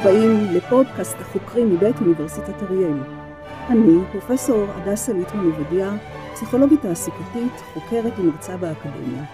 [0.00, 2.98] הבאים לפודקאסט החוקרים מבית אוניברסיטת אריאל.
[3.68, 5.96] אני, פרופסור הדסה ליטמן עובדיה,
[6.34, 9.24] פסיכולוגית תעסוקתית, חוקרת ומרצה באקדמיה.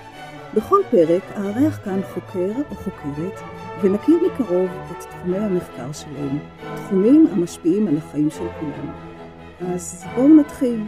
[0.55, 3.41] בכל פרק אארח כאן חוקר או חוקרת
[3.83, 6.39] ונכיר מקרוב את תחומי המחקר שלהם,
[6.77, 8.93] תחומים המשפיעים על החיים של כולנו.
[9.75, 10.85] אז בואו נתחיל.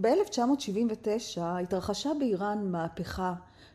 [0.00, 3.32] ב-1979 התרחשה באיראן מהפכה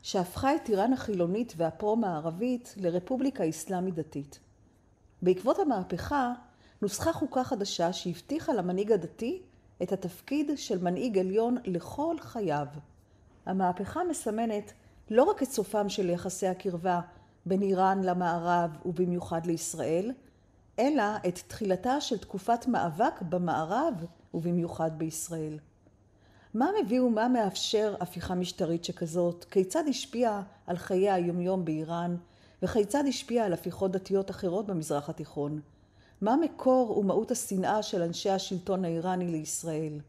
[0.07, 4.39] שהפכה את איראן החילונית והפרו-מערבית לרפובליקה אסלאמית דתית.
[5.21, 6.33] בעקבות המהפכה
[6.81, 9.41] נוסחה חוקה חדשה שהבטיחה למנהיג הדתי
[9.83, 12.67] את התפקיד של מנהיג עליון לכל חייו.
[13.45, 14.73] המהפכה מסמנת
[15.09, 17.01] לא רק את סופם של יחסי הקרבה
[17.45, 20.11] בין איראן למערב ובמיוחד לישראל,
[20.79, 23.93] אלא את תחילתה של תקופת מאבק במערב
[24.33, 25.57] ובמיוחד בישראל.
[26.57, 29.45] מה מביא ומה מאפשר הפיכה משטרית שכזאת?
[29.51, 32.15] כיצד השפיע על חיי היומיום באיראן?
[32.61, 35.61] וכיצד השפיע על הפיכות דתיות אחרות במזרח התיכון?
[36.21, 39.99] מה מקור ומהות השנאה של אנשי השלטון האיראני לישראל?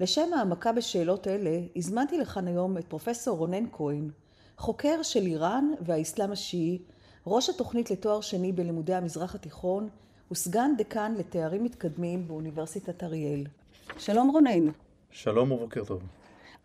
[0.00, 4.10] לשם העמקה בשאלות אלה, הזמנתי לכאן היום את פרופסור רונן כהן,
[4.56, 6.78] חוקר של איראן והאסלאם השיעי,
[7.26, 9.88] ראש התוכנית לתואר שני בלימודי המזרח התיכון
[10.30, 13.44] וסגן דקן לתארים מתקדמים באוניברסיטת אריאל.
[13.98, 14.70] שלום רונן.
[15.10, 16.02] שלום ובוקר טוב.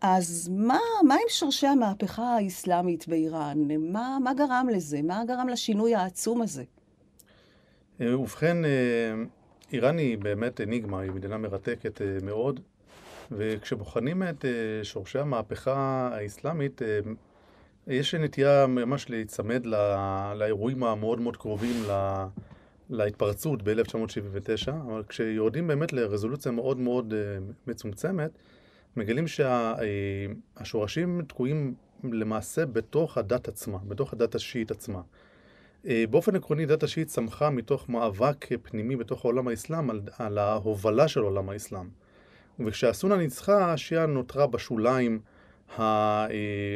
[0.00, 3.58] אז מה, מה עם שורשי המהפכה האסלאמית באיראן?
[3.92, 5.02] מה, מה גרם לזה?
[5.02, 6.64] מה גרם לשינוי העצום הזה?
[8.00, 8.70] אה, ובכן, אה,
[9.72, 12.60] איראן היא באמת אניגמה, היא מדינה מרתקת אה, מאוד,
[13.32, 14.44] וכשבוחנים את
[14.82, 16.82] שורשי המהפכה האסלאמית,
[17.86, 19.66] יש נטייה ממש להיצמד
[20.34, 21.82] לאירועים המאוד מאוד קרובים
[22.90, 27.14] להתפרצות ב-1979, אבל כשיורדים באמת לרזולוציה מאוד מאוד
[27.66, 28.30] מצומצמת,
[28.96, 35.00] מגלים שהשורשים תקועים למעשה בתוך הדת עצמה, בתוך הדת השיעית עצמה.
[35.86, 41.08] אה, באופן עקרוני, דת השיעית צמחה מתוך מאבק פנימי בתוך העולם האסלאם על, על ההובלה
[41.08, 41.88] של עולם האסלאם.
[42.60, 45.20] וכשהסונה ניצחה, השיעה נותרה בשוליים
[45.78, 46.26] אה,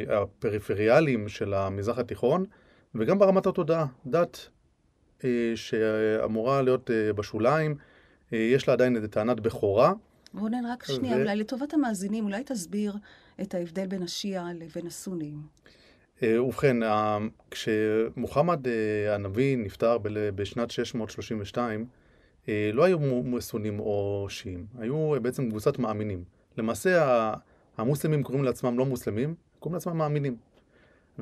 [0.09, 2.45] הפריפריאליים של המזרח התיכון,
[2.95, 3.85] וגם ברמת התודעה.
[4.05, 4.60] דת אה,
[5.55, 7.75] שאמורה להיות בשוליים,
[8.31, 9.93] יש לה עדיין איזה טענת בכורה.
[10.33, 11.19] רונן, רק שנייה, ו...
[11.19, 12.95] אולי לטובת המאזינים, אולי תסביר
[13.41, 15.41] את ההבדל בין השיעה לבין הסונים.
[16.23, 16.77] אה, ובכן,
[17.51, 19.97] כשמוחמד אה, הנביא נפטר
[20.35, 21.85] בשנת 632,
[22.49, 22.99] אה, לא היו
[23.39, 26.23] סונים או שיעים, היו בעצם קבוצת מאמינים.
[26.57, 27.33] למעשה
[27.77, 30.35] המוסלמים קוראים לעצמם לא מוסלמים, קוראים לעצמם מאמינים.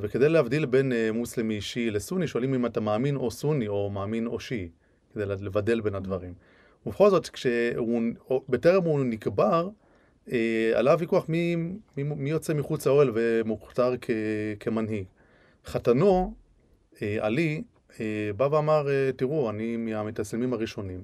[0.01, 4.39] וכדי להבדיל בין מוסלמי שיעי לסוני, שואלים אם אתה מאמין או סוני או מאמין או
[4.39, 4.69] שיעי,
[5.13, 6.33] כדי לבדל בין הדברים.
[6.85, 8.01] ובכל זאת, כשהוא,
[8.49, 9.69] בטרם הוא נקבר,
[10.31, 11.55] אה, עלה ויכוח מי,
[11.97, 14.09] מי, מי יוצא מחוץ לאוהל ומוכתר כ,
[14.59, 15.05] כמנהיג.
[15.65, 16.33] חתנו,
[17.01, 17.63] אה, עלי,
[17.99, 21.03] אה, בא ואמר, אה, תראו, אני מהמתאסלמים הראשונים,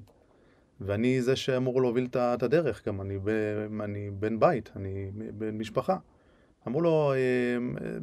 [0.80, 3.18] ואני זה שאמור להוביל את הדרך, גם אני,
[3.80, 5.96] אני בן בית, אני בן משפחה.
[6.66, 7.98] אמרו לו, אה, אה,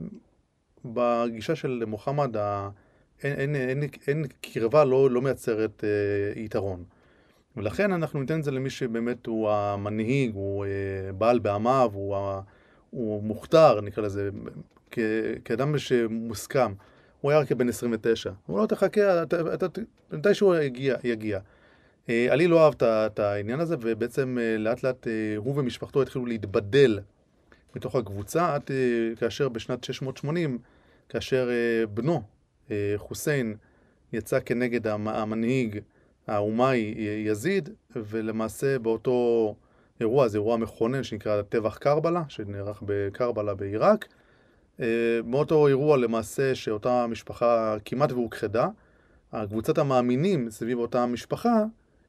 [0.85, 2.37] בגישה של מוחמד,
[3.23, 6.83] אין, אין, אין, אין קרבה לא, לא מייצרת אה, יתרון.
[7.57, 12.17] ולכן אנחנו ניתן את זה למי שבאמת הוא המנהיג, הוא אה, בעל בעמיו, הוא,
[12.89, 14.29] הוא מוכתר, נקרא לזה,
[14.91, 14.99] כ,
[15.45, 16.73] כאדם שמוסכם.
[17.21, 18.31] הוא היה רק כבן 29.
[18.45, 19.23] הוא לא תחכה,
[20.11, 20.95] מתישהו יגיע.
[21.03, 21.39] יגיע.
[22.09, 25.07] אה, עלי לא אהב את העניין הזה, ובעצם אה, לאט לאט
[25.37, 26.99] הוא ומשפחתו התחילו להתבדל
[27.75, 28.71] מתוך הקבוצה, עד
[29.19, 30.57] כאשר בשנת 680,
[31.09, 31.49] כאשר
[31.93, 32.21] בנו,
[32.97, 33.55] חוסיין,
[34.13, 35.79] יצא כנגד המנהיג
[36.27, 39.55] האומה היא יזיד, ולמעשה באותו
[39.99, 44.07] אירוע, זה אירוע מכונן שנקרא טבח קרבלה, שנערך בקרבלה בעיראק.
[44.79, 44.85] אה,
[45.25, 48.67] מאותו אירוע למעשה שאותה משפחה כמעט והוכחדה,
[49.49, 51.63] קבוצת המאמינים סביב אותה משפחה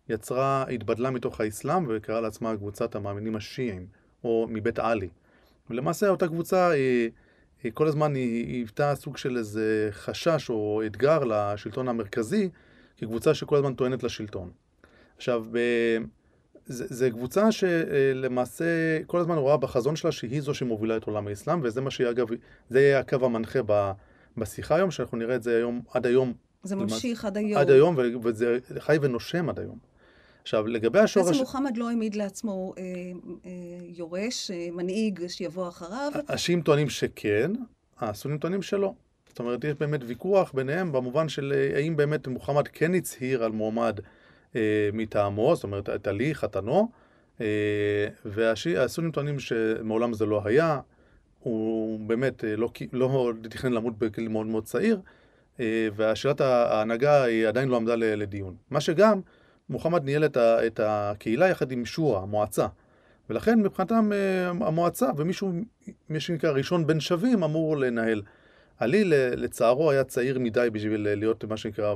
[0.09, 3.87] יצרה, התבדלה מתוך האסלאם וקראה לעצמה קבוצת המאמינים השיעים,
[4.25, 5.09] או מבית עלי.
[5.71, 7.11] ולמעשה אותה קבוצה היא,
[7.63, 12.49] היא כל הזמן היוותה סוג של איזה חשש או אתגר לשלטון המרכזי
[12.97, 14.51] כקבוצה שכל הזמן טוענת לשלטון.
[15.17, 15.45] עכשיו,
[16.67, 18.65] זה קבוצה שלמעשה
[19.07, 22.27] כל הזמן רואה בחזון שלה שהיא זו שמובילה את עולם האסלאם, וזה מה שהיא אגב,
[22.71, 23.93] זה יהיה הקו המנחה ב,
[24.37, 26.33] בשיחה היום, שאנחנו נראה את זה היום, עד היום.
[26.63, 27.61] זה ממשיך עד היום.
[27.61, 29.79] עד היום, וזה חי ונושם עד היום.
[30.45, 31.27] עכשיו, לגבי השורש...
[31.27, 32.83] בעצם מוחמד לא העמיד לעצמו אה,
[33.47, 33.51] אה,
[33.97, 36.13] יורש, אה, מנהיג שיבוא אחריו.
[36.29, 37.51] השיעים טוענים שכן,
[38.01, 38.93] הסונים טוענים שלא.
[39.29, 43.53] זאת אומרת, יש באמת ויכוח ביניהם במובן של אה, האם באמת מוחמד כן הצהיר על
[43.53, 44.01] מועמד
[44.57, 46.91] אה, מטעמו, זאת אומרת, את עלי, חתנו,
[47.41, 47.47] אה,
[48.25, 50.81] והסונים טוענים שמעולם זה לא היה.
[51.41, 55.01] הוא באמת לא, לא תכנן למות בגיל מאוד מאוד צעיר,
[55.97, 58.57] והשאלת ההנהגה היא עדיין לא עמדה לדיון.
[58.71, 59.21] מה שגם,
[59.69, 62.67] מוחמד ניהל את הקהילה יחד עם שורה, המועצה.
[63.31, 64.11] ולכן מבחינתם
[64.61, 65.53] המועצה ומישהו,
[66.09, 68.23] מי שנקרא ראשון בין שווים, אמור לנהל.
[68.79, 69.05] עלי
[69.37, 71.95] לצערו היה צעיר מדי בשביל להיות מה שנקרא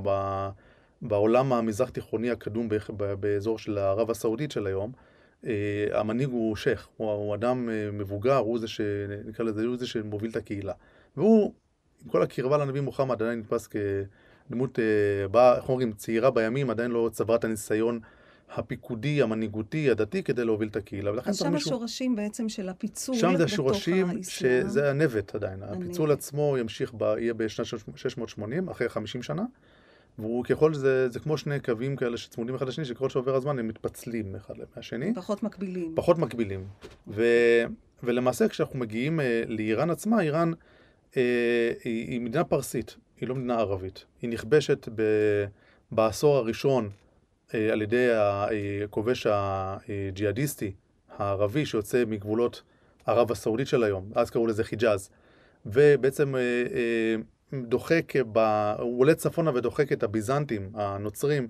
[1.03, 2.69] בעולם המזרח תיכוני הקדום
[3.20, 4.93] באזור של ערב הסעודית של היום.
[5.93, 10.37] המנהיג הוא שייח, הוא, הוא אדם מבוגר, הוא זה שנקרא לזה, הוא זה שמוביל את
[10.37, 10.73] הקהילה.
[11.17, 11.53] והוא,
[12.05, 13.69] עם כל הקרבה לנביא מוחמד, עדיין נתפס
[14.48, 14.78] כדמות,
[15.56, 18.00] איך אומרים, צעירה בימים, עדיין לא צברה את הניסיון
[18.54, 21.10] הפיקודי, המנהיגותי, הדתי, כדי להוביל את הקהילה.
[21.24, 21.70] אז שם מישהו...
[21.70, 25.62] השורשים בעצם של הפיצול שם זה השורשים, שזה הנבט עדיין.
[25.62, 25.76] הנבט.
[25.76, 27.02] הפיצול עצמו ימשיך, ב...
[27.02, 29.44] יהיה בשנת 680, אחרי 50 שנה.
[30.18, 33.68] והוא ככל זה, זה כמו שני קווים כאלה שצמודים אחד לשני, שככל שעובר הזמן הם
[33.68, 35.14] מתפצלים אחד מהשני.
[35.14, 35.92] פחות מקבילים.
[35.94, 36.64] פחות מקבילים.
[37.08, 37.24] ו,
[38.02, 40.52] ולמעשה כשאנחנו מגיעים אה, לאיראן עצמה, איראן
[41.16, 41.22] אה,
[41.84, 44.05] היא, היא מדינה פרסית, היא לא מדינה ערבית.
[44.23, 45.03] היא נכבשת ב,
[45.93, 46.91] בעשור הראשון
[47.55, 48.09] אה, על ידי
[48.85, 50.73] הכובש הג'יהאדיסטי
[51.19, 52.62] הערבי שיוצא מגבולות
[53.06, 55.11] ערב הסעודית של היום, אז קראו לזה חיג'אז,
[55.67, 57.17] ובעצם אה, אה,
[57.62, 58.38] דוחק, ב...
[58.79, 61.49] הוא עולה צפונה ודוחק את הביזנטים, הנוצרים,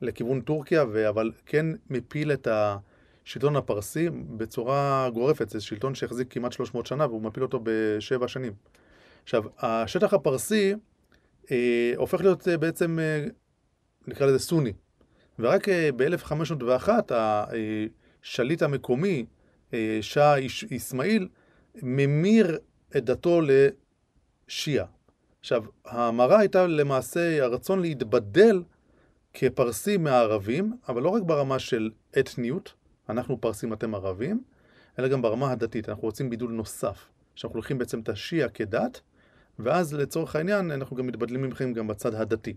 [0.00, 5.48] לכיוון טורקיה, אבל כן מפיל את השלטון הפרסי בצורה גורפת.
[5.48, 8.52] זה שלטון שהחזיק כמעט 300 שנה והוא מפיל אותו בשבע שנים.
[9.22, 10.74] עכשיו, השטח הפרסי
[11.50, 13.24] אה, הופך להיות אה, בעצם, אה,
[14.06, 14.72] נקרא לזה סוני.
[15.38, 16.88] ורק אה, ב-1501
[18.22, 19.26] השליט המקומי,
[19.74, 20.34] אה, שאה
[20.76, 21.28] אסמאעיל,
[21.82, 22.58] ממיר
[22.96, 23.40] את דתו
[24.48, 24.86] לשיעה.
[25.40, 28.62] עכשיו, ההמרה הייתה למעשה הרצון להתבדל
[29.34, 32.74] כפרסים מהערבים, אבל לא רק ברמה של אתניות,
[33.08, 34.42] אנחנו פרסים, אתם ערבים,
[34.98, 35.88] אלא גם ברמה הדתית.
[35.88, 39.00] אנחנו רוצים בידול נוסף, שאנחנו לוקחים בעצם את השיעה כדת,
[39.58, 42.54] ואז לצורך העניין אנחנו גם מתבדלים ממכם גם בצד הדתי.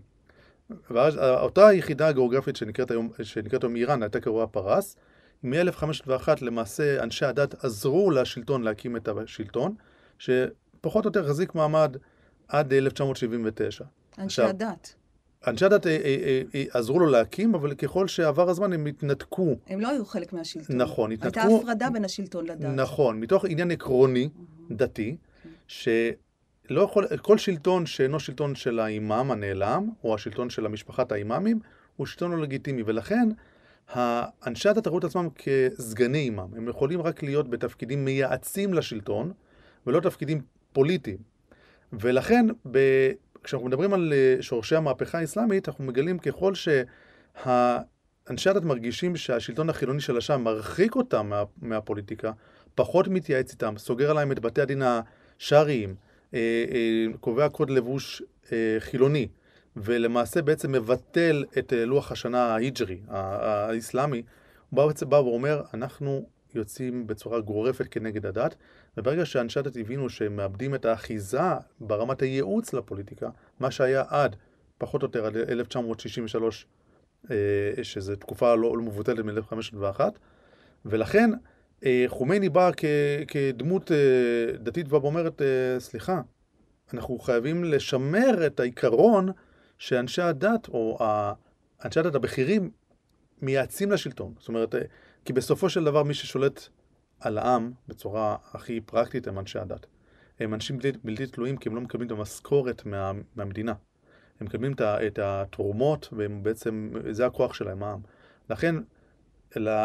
[0.90, 4.96] ואז אותה יחידה הגיאוגרפית שנקראת היום, שנקראת היום איראן, הייתה קרואה פרס,
[5.42, 9.74] מ-1501 למעשה אנשי הדת עזרו לשלטון להקים את השלטון,
[10.18, 11.96] שפחות או יותר החזיק מעמד
[12.48, 13.84] עד 1979.
[14.18, 14.94] אנשי עכשיו, הדת.
[15.46, 19.56] אנשי הדת אה, אה, אה, עזרו לו להקים, אבל ככל שעבר הזמן הם התנתקו.
[19.66, 20.76] הם לא היו חלק מהשלטון.
[20.76, 21.40] נכון, התנתקו.
[21.40, 22.64] הייתה הפרדה בין השלטון לדת.
[22.74, 24.28] נכון, מתוך עניין עקרוני,
[24.70, 25.16] דתי,
[25.68, 25.88] ש...
[26.70, 31.60] לא יכול, כל שלטון שאינו שלטון של האימאם הנעלם, או השלטון של המשפחת האימאמים,
[31.96, 33.28] הוא שלטון לא לגיטימי, ולכן
[34.46, 36.54] אנשי הדת ראו את עצמם כסגני אימאם.
[36.56, 39.32] הם יכולים רק להיות בתפקידים מייעצים לשלטון,
[39.86, 40.40] ולא תפקידים
[40.72, 41.18] פוליטיים.
[41.92, 42.78] ולכן, ב...
[43.44, 50.00] כשאנחנו מדברים על אה, שורשי המהפכה האסלאמית, אנחנו מגלים ככל שאנשי הדת מרגישים שהשלטון החילוני
[50.00, 51.42] של השם מרחיק אותם מה...
[51.62, 52.32] מהפוליטיקה,
[52.74, 55.94] פחות מתייעץ איתם, סוגר עליהם את בתי הדין השרעיים,
[57.20, 58.22] קובע קוד לבוש
[58.52, 59.28] אה, חילוני,
[59.76, 64.22] ולמעשה בעצם מבטל את לוח השנה ההיג'רי, האסלאמי,
[64.70, 68.54] הוא בעצם בא ואומר, אנחנו יוצאים בצורה גורפת כנגד הדת,
[68.96, 71.40] וברגע שאנשי הדת הבינו שהם מאבדים את האחיזה
[71.80, 73.28] ברמת הייעוץ לפוליטיקה,
[73.60, 74.36] מה שהיה עד,
[74.78, 76.66] פחות או יותר, עד 1963,
[77.82, 80.00] שזו תקופה לא, לא מבוטלת מ-1501,
[80.84, 81.38] ולכן אה,
[82.06, 82.70] חומייני בא
[83.28, 86.20] כדמות אה, דתית ואומרת, אה, סליחה,
[86.94, 89.28] אנחנו חייבים לשמר את העיקרון
[89.78, 90.98] שאנשי הדת, או
[91.84, 92.70] אנשי הדת הבכירים,
[93.42, 94.34] מייעצים לשלטון.
[94.38, 94.74] זאת אומרת,
[95.24, 96.68] כי בסופו של דבר מי ששולט
[97.20, 99.86] על העם בצורה הכי פרקטית הם אנשי הדת.
[100.40, 103.74] הם אנשים בלתי, בלתי תלויים כי הם לא מקבלים את המשכורת מה, מהמדינה.
[104.40, 108.00] הם מקבלים את התרומות והם בעצם, זה הכוח שלהם, העם.
[108.50, 108.74] לכן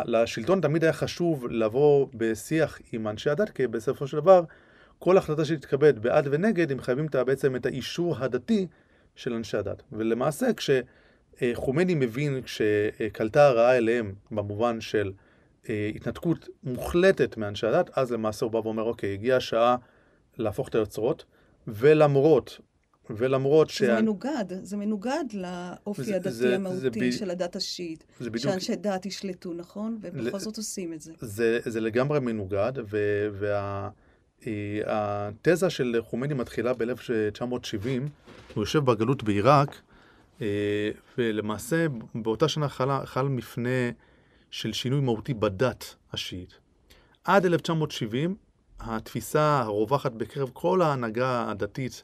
[0.06, 4.44] לשלטון תמיד היה חשוב לבוא בשיח עם אנשי הדת, כי בסופו של דבר,
[5.00, 8.68] כל החלטה שתתקבל בעד ונגד, הם חייבים בעצם את האישור הדתי
[9.16, 9.84] של אנשי הדת.
[9.92, 15.12] ולמעשה, כשחומני מבין, כשקלטה הרעה אליהם, במובן של
[15.70, 19.76] אה, התנתקות מוחלטת מאנשי הדת, אז למעשה הוא בא ואומר, אוקיי, הגיעה השעה
[20.38, 21.26] להפוך את היוצרות,
[21.68, 22.60] ולמרות
[23.10, 23.84] ולמרות ש...
[23.84, 27.12] זה מנוגד, זה מנוגד לאופי זה, הדתי זה, המהותי זה ב...
[27.12, 28.06] של הדת השיעית.
[28.20, 28.52] זה בדיוק...
[28.52, 29.98] שאנשי דת ישלטו, נכון?
[30.02, 30.40] ובכל ל...
[30.40, 31.14] זאת עושים את זה.
[31.22, 32.74] זה, זה לגמרי מנוגד,
[34.42, 35.70] והתזה וה...
[35.70, 37.88] של חומני מתחילה ב-1970,
[38.54, 39.82] הוא יושב בגלות בעיראק,
[40.42, 41.86] אה, ולמעשה
[42.16, 43.90] באותה שנה חל, חל מפנה
[44.52, 46.54] של שינוי מהותי בדת השיעית.
[47.24, 48.36] עד 1970,
[48.80, 52.04] התפיסה הרווחת בקרב כל ההנהגה הדתית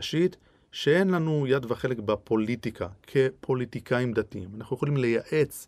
[0.00, 0.36] השיעית,
[0.72, 4.48] שאין לנו יד וחלק בפוליטיקה, כפוליטיקאים דתיים.
[4.56, 5.66] אנחנו יכולים לייעץ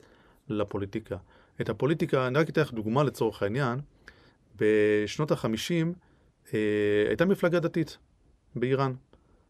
[0.49, 1.17] לפוליטיקה.
[1.61, 3.81] את הפוליטיקה, אני רק אתן לך דוגמה לצורך העניין,
[4.57, 5.87] בשנות ה-50
[6.55, 6.59] אה,
[7.09, 7.99] הייתה מפלגה דתית
[8.57, 8.93] באיראן,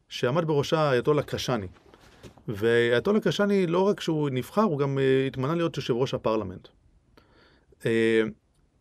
[0.08, 1.66] שעמד בראשה האייתולה קשאני.
[2.48, 6.68] והאייתולה קשאני, לא רק שהוא נבחר, הוא גם אה, התמנה להיות יושב ראש הפרלמנט.
[7.86, 8.22] אה,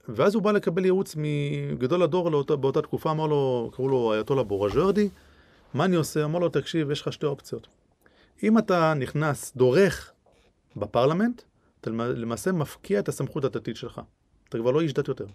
[0.08, 4.44] ואז הוא בא לקבל ייעוץ מגדול הדור לאותה, באותה תקופה, אמר לו, קראו לו אייתולה
[4.44, 5.10] בורג'רדי,
[5.74, 6.24] מה אני עושה?
[6.26, 7.68] אמר לו, תקשיב, יש לך שתי אופציות.
[8.44, 10.12] אם אתה נכנס, דורך
[10.76, 11.42] בפרלמנט,
[11.82, 14.02] אתה למעשה מפקיע את הסמכות הדתית שלך.
[14.50, 15.26] אתה כבר לא איש דת יותר.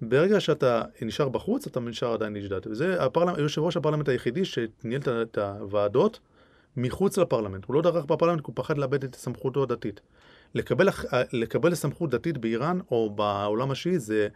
[0.00, 2.66] ברגע שאתה נשאר בחוץ, אתה נשאר עדיין איש דת.
[2.66, 6.20] וזה הפרלמנט, יושב ראש הפרלמנט היחידי שניהל את הוועדות
[6.76, 7.64] מחוץ לפרלמנט.
[7.64, 10.00] הוא לא דרך בפרלמנט, כי הוא פחד לאבד את סמכותו הדתית.
[10.54, 10.88] לקבל,
[11.32, 14.28] לקבל סמכות דתית באיראן או בעולם השיעי זה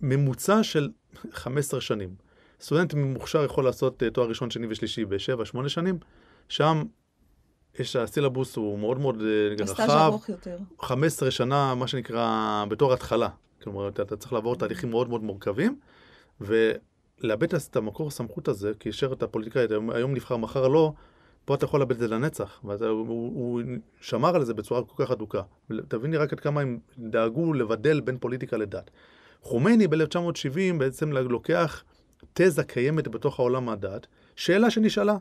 [0.00, 0.88] ממוצע של
[1.32, 2.27] 15 שנים.
[2.60, 5.98] סטודנט מוכשר יכול לעשות אה, תואר ראשון, שני ושלישי בשבע, שמונה שנים,
[6.48, 6.82] שם
[7.78, 9.90] יש, הסילבוס הוא מאוד מאוד אה, רחב.
[9.90, 10.58] ארוך יותר.
[10.80, 13.28] 15 שנה, מה שנקרא, בתור התחלה.
[13.62, 15.78] כלומר, אתה, אתה צריך לעבור תהליכים מאוד מאוד מורכבים,
[16.40, 20.92] ולאבד את המקור הסמכות הזה, כי אישר את הפוליטיקאי, היום נבחר, מחר לא,
[21.44, 22.60] פה אתה יכול לאבד את זה לנצח.
[22.64, 23.62] והוא הוא, הוא
[24.00, 25.42] שמר על זה בצורה כל כך אדוקה.
[25.88, 28.90] תביני רק עד כמה הם דאגו לבדל בין פוליטיקה לדת.
[29.42, 31.84] חומייני ב-1970 בעצם לוקח
[32.40, 35.16] תזה קיימת בתוך העולם הדת, שאלה שנשאלה,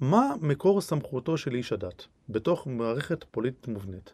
[0.00, 4.12] מה מקור סמכותו של איש הדת בתוך מערכת פוליטית מובנית?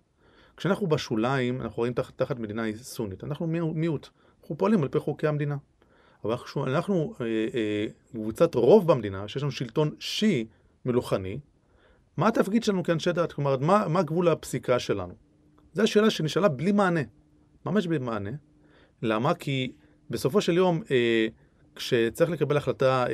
[0.57, 4.09] כשאנחנו בשוליים, אנחנו רואים תחת, תחת מדינה סונית, אנחנו מיעוט,
[4.41, 5.57] אנחנו פועלים על פי חוקי המדינה.
[6.25, 10.47] אבל אנחנו, אנחנו אה, אה, קבוצת רוב במדינה, שיש לנו שלטון שיעי
[10.85, 11.39] מלוכני,
[12.17, 13.33] מה התפקיד שלנו כאנשי דת?
[13.33, 15.15] כלומר, מה, מה גבול הפסיקה שלנו?
[15.73, 17.01] זו השאלה שנשאלה בלי מענה,
[17.67, 18.31] ממש בלי מענה.
[19.03, 19.35] למה?
[19.35, 19.73] כי
[20.11, 21.27] בסופו של יום, אה,
[21.77, 23.13] כשצריך לקבל החלטה אה,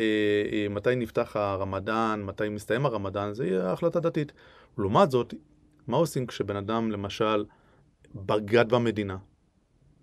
[0.52, 4.32] אה, מתי נפתח הרמדאן, מתי מסתיים הרמדאן, זה יהיה החלטה דתית.
[4.78, 5.34] לעומת זאת,
[5.86, 7.44] מה עושים כשבן אדם, למשל,
[8.14, 9.16] בגד במדינה?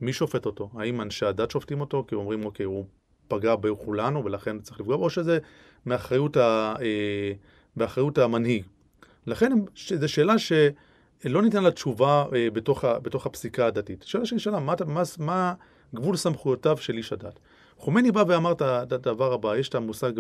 [0.02, 0.70] מי שופט אותו?
[0.74, 2.06] האם אנשי הדת שופטים אותו?
[2.08, 2.86] כי אומרים, אוקיי, הוא
[3.28, 5.40] פגע בכולנו ולכן צריך לפגוע, או שזה
[5.86, 7.32] מאחריות, ה, אה,
[7.76, 8.64] באחריות המנהיג.
[9.28, 9.52] לכן
[9.96, 14.04] זו שאלה שלא ניתן לה תשובה אה, בתוך, בתוך הפסיקה הדתית.
[14.04, 15.54] שאלה שנשאלה, מה, מה, מה
[15.96, 17.40] גבול סמכויותיו של איש הדת?
[17.78, 20.12] חומני בא ואמר את הדבר הבא, יש את המושג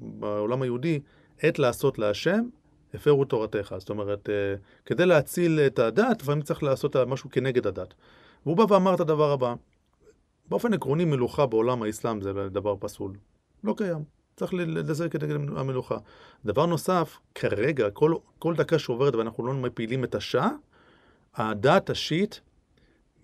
[0.00, 1.00] בעולם היהודי,
[1.42, 2.48] עת לעשות להשם,
[2.94, 3.74] הפרו תורתך.
[3.78, 4.54] זאת אומרת, אה,
[4.86, 7.94] כדי להציל את הדת, לפעמים צריך לעשות משהו כנגד הדת.
[8.46, 9.54] והוא בא ואמר את הדבר הבא,
[10.48, 13.12] באופן עקרוני מלוכה בעולם האסלאם זה דבר פסול.
[13.64, 14.04] לא קיים.
[14.36, 15.96] צריך לזה כנגד המלוכה.
[16.44, 20.50] דבר נוסף, כרגע, כל, כל דקה שעוברת ואנחנו לא מפילים את השעה,
[21.34, 22.40] הדת השיעית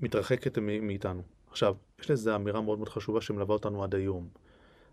[0.01, 1.23] מתרחקת מאיתנו.
[1.55, 4.29] עכשיו, יש לזה אמירה מאוד מאוד חשובה שמלווה אותנו עד היום.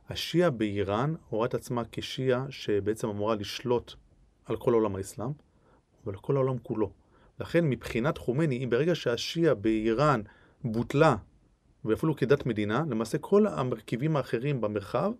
[0.09, 3.93] השיעה באיראן רואה את עצמה כשיעה שבעצם אמורה לשלוט
[4.45, 5.31] על כל עולם האסלאם,
[6.03, 6.91] אבל כל העולם כולו.
[7.39, 10.21] לכן מבחינת חומני, אם ברגע שהשיעה באיראן
[10.63, 11.15] בוטלה,
[11.85, 15.11] ואפילו כדת מדינה, למעשה כל המרכיבים האחרים במרחב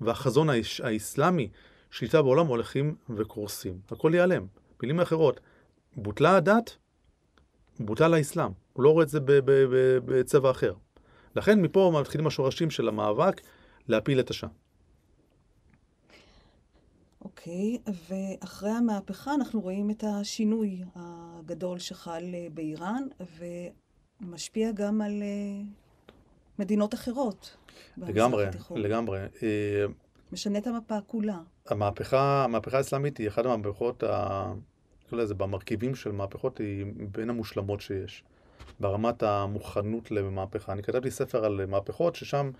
[0.00, 0.48] והחזון
[0.82, 1.48] האסלאמי
[1.90, 3.78] שליטה בעולם הולכים וקורסים.
[3.90, 4.46] הכל ייעלם.
[4.82, 5.40] מילים אחרות,
[5.96, 6.76] בוטלה הדת,
[7.80, 8.50] בוטל האסלאם.
[8.72, 9.20] הוא לא רואה את זה
[10.04, 10.74] בצבע אחר.
[11.36, 13.40] לכן מפה מתחילים השורשים של המאבק
[13.88, 14.50] להפיל את השעה.
[17.24, 23.02] אוקיי, okay, ואחרי המהפכה אנחנו רואים את השינוי הגדול שחל אה, באיראן,
[24.20, 25.62] ומשפיע גם על אה,
[26.58, 27.56] מדינות אחרות.
[27.96, 29.18] לגמרי, לגמרי.
[29.18, 29.84] אה,
[30.32, 31.38] משנה את המפה כולה.
[31.66, 34.52] המהפכה, המהפכה האסלאמית היא אחת המהפכות, ה...
[35.12, 38.24] לזה, במרכיבים של מהפכות, היא בין המושלמות שיש.
[38.80, 40.72] ברמת המוכנות למהפכה.
[40.72, 42.50] אני כתבתי ספר על מהפכות, ששם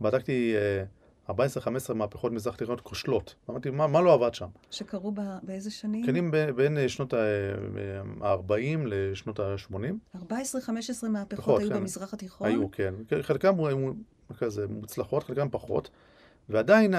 [0.00, 0.54] בדקתי
[1.28, 1.32] 14-15
[1.94, 3.34] מהפכות מזרח תיכונות כושלות.
[3.50, 4.46] אמרתי, מה, מה לא עבד שם?
[4.70, 6.06] שקרו באיזה שנים?
[6.06, 8.54] קנים בין אה, שנות ה-40
[8.84, 10.16] לשנות ה-80.
[10.16, 11.74] 14-15 מהפכות היו כן.
[11.76, 12.48] במזרח התיכון?
[12.48, 12.94] היו, כן.
[13.22, 13.92] חלקם היו
[14.38, 15.90] כזה מוצלחות, חלקם פחות.
[16.48, 16.94] ועדיין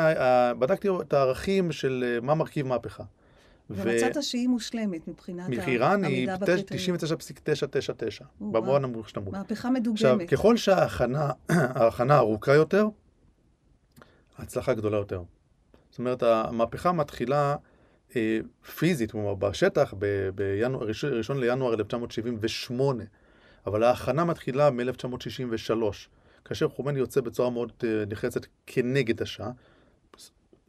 [0.59, 3.03] בדקתי את הערכים של אה, מה מרכיב מהפכה.
[3.69, 9.33] ומצאת שהיא מושלמת מבחינת מאיראן היא 99.999, במובן הנמוך שנמוך.
[9.33, 10.01] מהפכה מדוגמת.
[10.01, 11.31] עכשיו, ככל שההכנה
[12.19, 12.87] ארוכה יותר,
[14.37, 15.23] ההצלחה גדולה יותר.
[15.89, 17.55] זאת אומרת, המהפכה מתחילה
[18.15, 18.39] אה,
[18.75, 23.03] פיזית, כלומר בשטח, ב-1 לינואר 1978,
[23.67, 25.73] אבל ההכנה מתחילה מ-1963,
[26.45, 29.51] כאשר חומני יוצא בצורה מאוד אה, נחרצת כנגד השעה.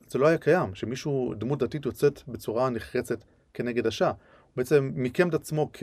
[0.08, 4.08] זה לא היה קיים, שמישהו, דמות דתית יוצאת בצורה נחרצת כנגד השעה.
[4.10, 4.16] הוא
[4.56, 5.82] בעצם מיקם את עצמו כ...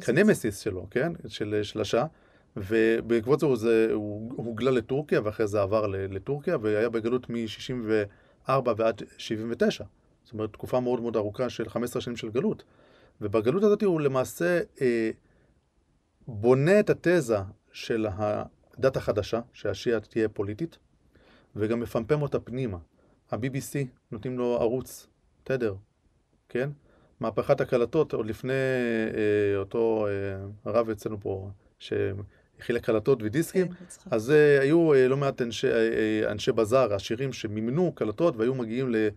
[0.00, 1.12] כנמסיס שלו, כן?
[1.28, 2.06] של, של השעה.
[2.56, 9.02] ובעקבות זה הוא, זה הוא הוגלה לטורקיה, ואחרי זה עבר לטורקיה, והיה בגלות מ-64 ועד
[9.18, 9.84] 79.
[10.24, 12.64] זאת אומרת, תקופה מאוד מאוד ארוכה של 15 שנים של גלות.
[13.20, 15.10] ובגלות הזאת הוא למעשה אה,
[16.28, 17.38] בונה את התזה
[17.72, 20.78] של הדת החדשה, שהשיעה תהיה פוליטית,
[21.56, 22.78] וגם מפמפם אותה פנימה.
[23.30, 25.06] ה-BBC נותנים לו ערוץ,
[25.44, 25.74] תדר,
[26.48, 26.70] כן?
[27.20, 33.84] מהפכת הקלטות, עוד לפני אה, אותו אה, הרב אצלנו פה, שהכיל קלטות ודיסקים, כן.
[34.10, 38.54] אז אה, היו אה, לא מעט אנשי, אה, אה, אנשי בזאר, עשירים, שמימנו קלטות והיו
[38.54, 39.08] מגיעים ל,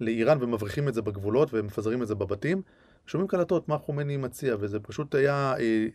[0.00, 2.62] לאיראן ומבריחים את זה בגבולות ומפזרים את זה בבתים.
[3.06, 5.86] שומעים קלטות, מה חומני מציע, וזה פשוט היה אה,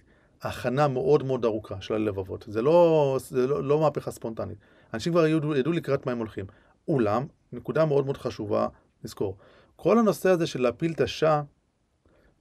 [0.41, 2.45] הכנה מאוד מאוד ארוכה של הלבבות.
[2.47, 4.57] זה לא, זה לא, לא מהפכה ספונטנית.
[4.93, 6.45] אנשים כבר ידעו, ידעו לקראת מה הם הולכים.
[6.87, 8.67] אולם, נקודה מאוד מאוד חשובה
[9.03, 9.37] לזכור,
[9.75, 11.41] כל הנושא הזה של להפיל את השאה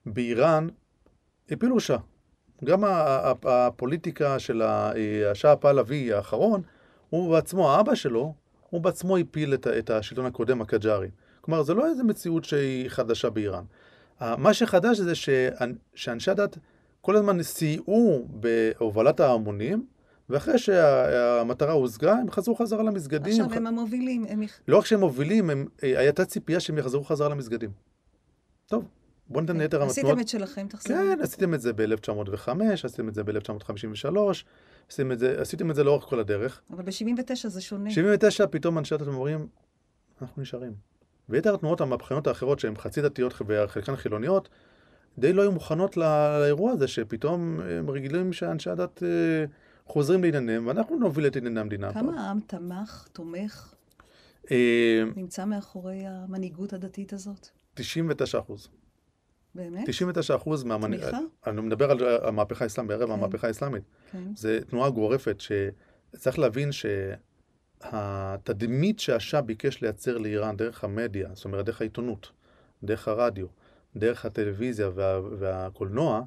[0.07, 0.69] באיראן,
[1.50, 1.99] הפילו שאה.
[2.64, 2.85] גם
[3.45, 4.93] הפוליטיקה של ה-
[5.31, 6.62] השאה הפעלבי האחרון,
[7.11, 8.35] הוא בעצמו, האבא שלו,
[8.71, 11.09] הוא בעצמו הפיל את, השלטון הקודם, הקג'ארי.
[11.40, 13.64] כלומר, זה לא איזו מציאות שהיא חדשה באיראן.
[14.21, 16.59] מה שחדש זה שאנ- שאנשי הדת
[17.00, 19.87] כל הזמן סייעו בהובלת ההמונים,
[20.30, 23.42] ואחרי שהמטרה הושגה, הם חזרו חזרה למסגדים.
[23.44, 24.42] עכשיו הם המובילים, הם...
[24.68, 27.70] לא רק שהם מובילים, הם, אה, הייתה ציפייה שהם יחזרו חזרה למסגדים.
[28.66, 28.84] טוב,
[29.28, 30.25] בואו ניתן ליתר עשיתם המתנועות.
[30.25, 30.96] את שלכם, תחזרו.
[30.96, 32.49] כן, עשיתם את זה ב-1905,
[32.84, 34.16] עשיתם את זה ב-1953,
[34.88, 36.60] עשיתם את זה, עשיתם את זה לאורך כל הדרך.
[36.70, 37.90] אבל ב-79 זה שונה.
[37.90, 39.46] 79 פתאום אנשי הדת אומרים,
[40.22, 40.72] אנחנו נשארים.
[41.28, 44.49] ויתר התנועות המהפכניות האחרות שהן חצי דתיות וחלקן חילוניות,
[45.18, 49.08] די לא היו מוכנות לא- לאירוע הזה, שפתאום הם רגילים שאנשי הדת אה,
[49.90, 51.92] חוזרים לענייניהם, ואנחנו נוביל את ענייני המדינה.
[51.92, 53.75] כמה העם תמך, תומך,
[54.50, 57.49] אה, נמצא מאחורי המנהיגות הדתית הזאת?
[57.75, 58.68] 99 אחוז.
[59.54, 59.88] באמת?
[59.88, 61.00] 99 אחוז מהמנהיג...
[61.00, 61.18] תמיכה?
[61.47, 63.12] אני מדבר על המהפכה האסלאמית, בערב כן.
[63.12, 63.82] המהפכה האסלאמית.
[64.12, 64.37] כן.
[64.37, 66.70] זו תנועה גורפת שצריך להבין
[67.82, 72.30] שהתדמית שהשאה ביקש לייצר לאיראן דרך המדיה, זאת אומרת דרך העיתונות,
[72.85, 73.47] דרך הרדיו,
[73.97, 76.23] דרך הטלוויזיה וה, והקולנוע,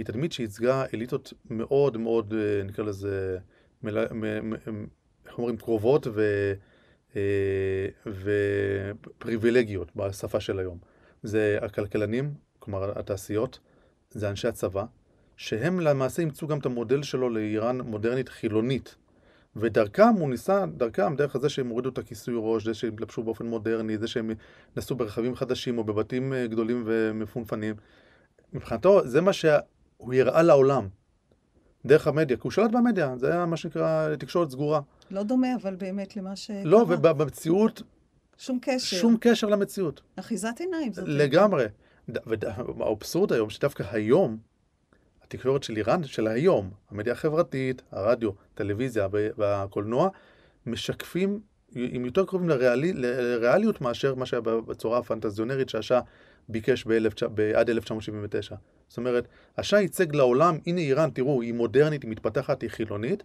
[0.00, 3.38] היא תדמית שייצגה אליטות מאוד מאוד, אה, נקרא לזה.
[5.26, 6.52] איך אומרים, קרובות ו...
[7.16, 10.78] אה, ופריבילגיות בשפה של היום.
[11.22, 13.58] זה הכלכלנים, כלומר התעשיות,
[14.10, 14.84] זה אנשי הצבא,
[15.36, 18.94] שהם למעשה אימצו גם את המודל שלו לאיראן מודרנית חילונית.
[19.56, 23.46] ודרכם הוא ניסה, דרכם, דרך זה שהם הורידו את הכיסוי ראש, זה שהם התלבשו באופן
[23.46, 24.30] מודרני, זה שהם
[24.76, 27.74] נסעו ברכבים חדשים או בבתים אה, גדולים ומפונפנים.
[28.52, 29.32] מבחינתו, זה מה
[30.00, 30.88] שהוא הראה לעולם,
[31.86, 34.80] דרך המדיה, כי הוא שלט במדיה, זה היה מה שנקרא תקשורת סגורה.
[35.10, 36.64] לא דומה, אבל באמת למה שקרה.
[36.64, 37.82] לא, ובמציאות,
[38.38, 38.96] שום קשר.
[38.96, 40.00] שום קשר למציאות.
[40.16, 41.04] אחיזת עיניים זאת.
[41.08, 41.64] לגמרי.
[42.78, 44.38] והאבסורד היום, שדווקא היום,
[45.24, 50.08] התקשורת של איראן, של היום, המדיה החברתית, הרדיו, טלוויזיה והקולנוע,
[50.66, 51.40] משקפים,
[51.74, 56.00] הם יותר קרובים לריאלי, לריאליות מאשר מה שהיה בצורה הפנטזיונרית שהשאה
[56.52, 58.54] ביקש ב- ב- עד 1979.
[58.88, 63.22] זאת אומרת, השאה ייצג לעולם, הנה איראן, תראו, היא מודרנית, היא מתפתחת, היא חילונית,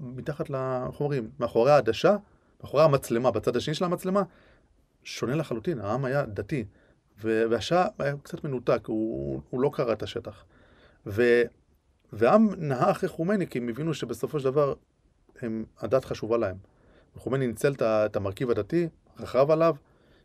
[0.00, 0.54] מתחת ל...
[0.90, 1.30] איך אומרים?
[1.40, 2.16] מאחורי העדשה,
[2.62, 4.22] מאחורי המצלמה, בצד השני של המצלמה,
[5.02, 6.64] שונה לחלוטין, העם היה דתי.
[7.20, 10.44] והשאה היה קצת מנותק, הוא, הוא לא קרא את השטח.
[11.06, 11.42] ו,
[12.12, 14.74] והעם נהה אחרי חומני, כי הם הבינו שבסופו של דבר
[15.42, 16.56] הם, הדת חשובה להם.
[17.16, 18.88] חומני ניצל את המרכיב הדתי,
[19.20, 19.76] רכב עליו,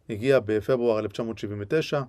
[0.10, 2.02] הגיע בפברואר 1979,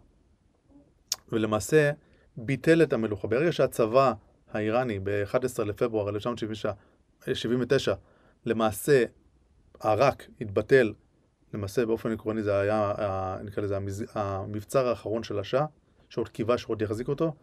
[1.32, 1.90] ולמעשה
[2.36, 3.28] ביטל את המלוכה.
[3.28, 4.12] ברגע שהצבא
[4.52, 7.94] האיראני ב-11 לפברואר 1979,
[8.46, 9.04] למעשה
[9.80, 10.92] ערק התבטל
[11.54, 13.78] למעשה באופן עקרוני זה היה, נקרא לזה,
[14.14, 15.66] המבצר האחרון של השאה,
[16.08, 17.34] שעוד קיווה שעוד יחזיק אותו.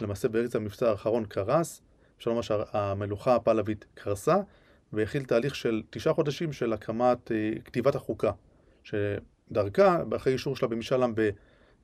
[0.00, 1.82] למעשה בארץ המבצר האחרון קרס,
[2.18, 4.36] אפשר לומר שהמלוכה הפעלבית קרסה,
[4.92, 7.30] והכיל תהליך של תשעה חודשים של הקמת,
[7.64, 8.30] כתיבת החוקה,
[8.82, 11.14] שדרכה, אחרי אישור שלה במשאל עם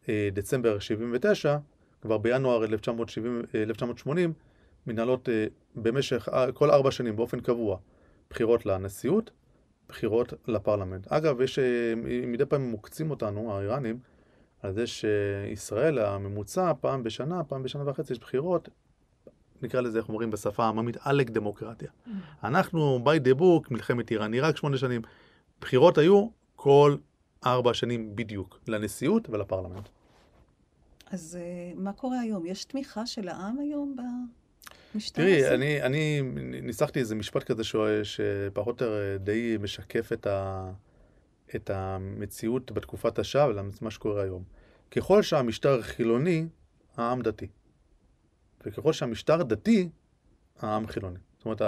[0.09, 1.57] בדצמבר 79,
[2.03, 4.33] כבר בינואר 1970, 1980,
[4.87, 5.29] מנהלות
[5.77, 7.79] במשך כל ארבע שנים באופן קבוע
[8.31, 9.31] בחירות לנשיאות,
[9.89, 11.07] בחירות לפרלמנט.
[11.13, 11.59] אגב, יש,
[12.27, 13.99] מדי פעם מוקצים אותנו, האיראנים,
[14.63, 18.69] על זה שישראל, הממוצע, פעם בשנה, פעם בשנה וחצי, יש בחירות,
[19.63, 21.89] נקרא לזה, איך אומרים בשפה העממית, עלק דמוקרטיה.
[22.45, 25.03] אנחנו, by the book, מלחמת איראן, עיראק שמונה שנים.
[25.61, 26.97] בחירות היו כל
[27.47, 29.89] ארבע שנים בדיוק, לנשיאות ולפרלמנט.
[31.11, 31.39] אז
[31.77, 32.47] מה קורה היום?
[32.47, 34.01] יש תמיכה של העם היום ב...
[35.13, 36.23] תראי, אני, אני
[36.63, 37.63] ניסחתי איזה משפט כזה
[38.03, 40.71] שפחות או יותר די משקף את, ה,
[41.57, 44.43] את המציאות בתקופת השעה ולמה שקורה היום.
[44.91, 46.47] ככל שהמשטר חילוני,
[46.97, 47.47] העם דתי.
[48.67, 49.89] וככל שהמשטר דתי,
[50.59, 51.19] העם חילוני.
[51.37, 51.63] זאת אומרת,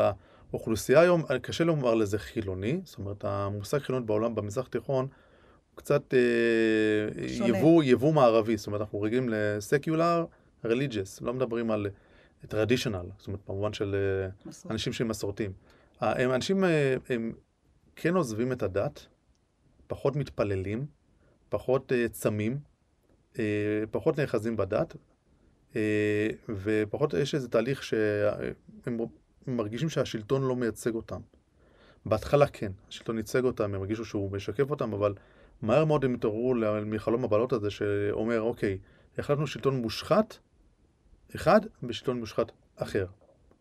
[0.53, 5.09] האוכלוסייה היום, קשה לומר לזה חילוני, זאת אומרת, המושג חילוני בעולם, במזרח התיכון,
[5.75, 8.57] קצת אה, יבוא, יבוא מערבי.
[8.57, 10.25] זאת אומרת, אנחנו רגילים לסקיולר,
[10.65, 11.87] religious, לא מדברים על...
[12.49, 13.97] טרדישיונל, זאת אומרת, במובן של
[14.47, 14.73] מסורת.
[14.73, 15.53] אנשים שהם מסורתיים.
[16.01, 16.65] הם אנשים,
[17.09, 17.33] הם
[17.97, 19.07] כן עוזבים את הדת,
[19.87, 20.87] פחות מתפללים,
[21.49, 22.59] פחות uh, צמים,
[23.35, 23.37] uh,
[23.91, 24.97] פחות נאחזים בדת,
[25.73, 25.77] uh,
[26.49, 28.99] ופחות יש איזה תהליך שהם
[29.47, 31.21] מרגישים שהשלטון לא מייצג אותם.
[32.07, 35.15] בהתחלה כן, השלטון ייצג אותם, הם הרגישו שהוא משקף אותם, אבל
[35.62, 36.55] מהר מאוד הם התעוררו
[36.87, 38.79] מחלום הבעלות הזה שאומר, אוקיי,
[39.18, 40.38] החלטנו שלטון מושחת
[41.35, 43.07] אחד בשלטון מושחת אחר.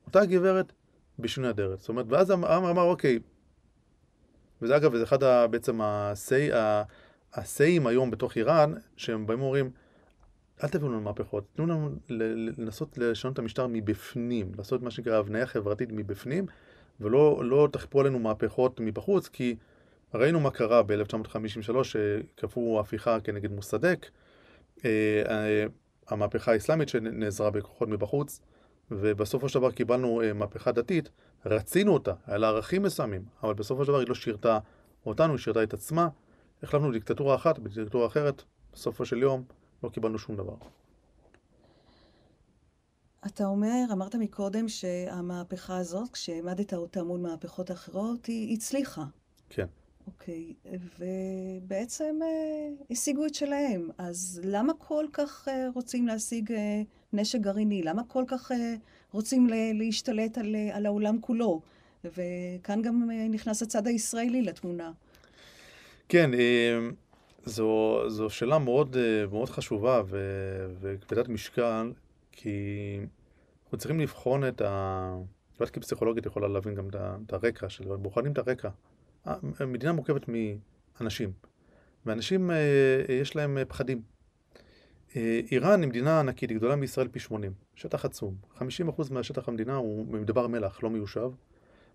[0.05, 0.73] אותה גברת
[1.19, 1.79] בשינוי אדרת.
[1.79, 3.19] זאת אומרת, ואז העם אמר, אוקיי,
[4.61, 5.79] וזה אגב, זה אחד ה, בעצם
[7.33, 9.71] הסיים היום בתוך איראן, שהם באים ואומרים,
[10.63, 11.89] אל תביאו לנו מהפכות, תנו לנו
[12.57, 16.45] לנסות לשנות את המשטר מבפנים, לעשות מה שנקרא הבניה חברתית מבפנים,
[16.99, 19.55] ולא לא תכפו עלינו מהפכות מבחוץ, כי
[20.13, 24.09] ראינו מה קרה ב-1953, שכפו הפיכה כנגד מוסדק,
[24.85, 25.65] אה, אה,
[26.07, 28.41] המהפכה האסלאמית שנעזרה בכוחות מבחוץ,
[28.91, 31.09] ובסופו של דבר קיבלנו אה, מהפכה דתית,
[31.45, 34.59] רצינו אותה, היה לה ערכים מסוימים, אבל בסופו של דבר היא לא שירתה
[35.05, 36.07] אותנו, היא שירתה את עצמה.
[36.63, 38.43] החלפנו דיקטטורה אחת בדיקטטורה אחרת,
[38.73, 39.43] בסופו של יום
[39.83, 40.55] לא קיבלנו שום דבר.
[43.25, 49.03] אתה אומר, אמרת מקודם שהמהפכה הזאת, כשהעמדת אותה מול מהפכות אחרות, היא הצליחה.
[49.49, 49.67] כן.
[50.07, 50.53] אוקיי,
[50.99, 52.27] ובעצם אה,
[52.91, 53.89] השיגו את שלהם.
[53.97, 56.81] אז למה כל כך אה, רוצים להשיג אה,
[57.13, 57.83] נשק גרעיני?
[57.83, 58.51] למה כל כך
[59.11, 61.61] רוצים להשתלט על, על העולם כולו?
[62.03, 64.91] וכאן גם נכנס הצד הישראלי לתמונה.
[66.09, 66.31] כן,
[67.45, 68.97] זו, זו שאלה מאוד,
[69.31, 70.01] מאוד חשובה
[70.79, 71.91] וכבדת משקל,
[72.31, 72.59] כי
[73.63, 75.15] אנחנו צריכים לבחון את ה...
[75.59, 76.87] לא יודעת כפסיכולוגית יכולה להבין גם
[77.25, 78.69] את הרקע של בוחנים את הרקע.
[79.25, 80.25] המדינה מורכבת
[80.99, 81.31] מאנשים,
[82.05, 82.51] ואנשים
[83.09, 84.01] יש להם פחדים.
[85.15, 88.35] אה, איראן היא מדינה ענקית, היא גדולה מישראל פי 80, שטח עצום.
[88.57, 88.61] 50%
[89.11, 91.31] מהשטח המדינה הוא מדבר מלח, לא מיושב,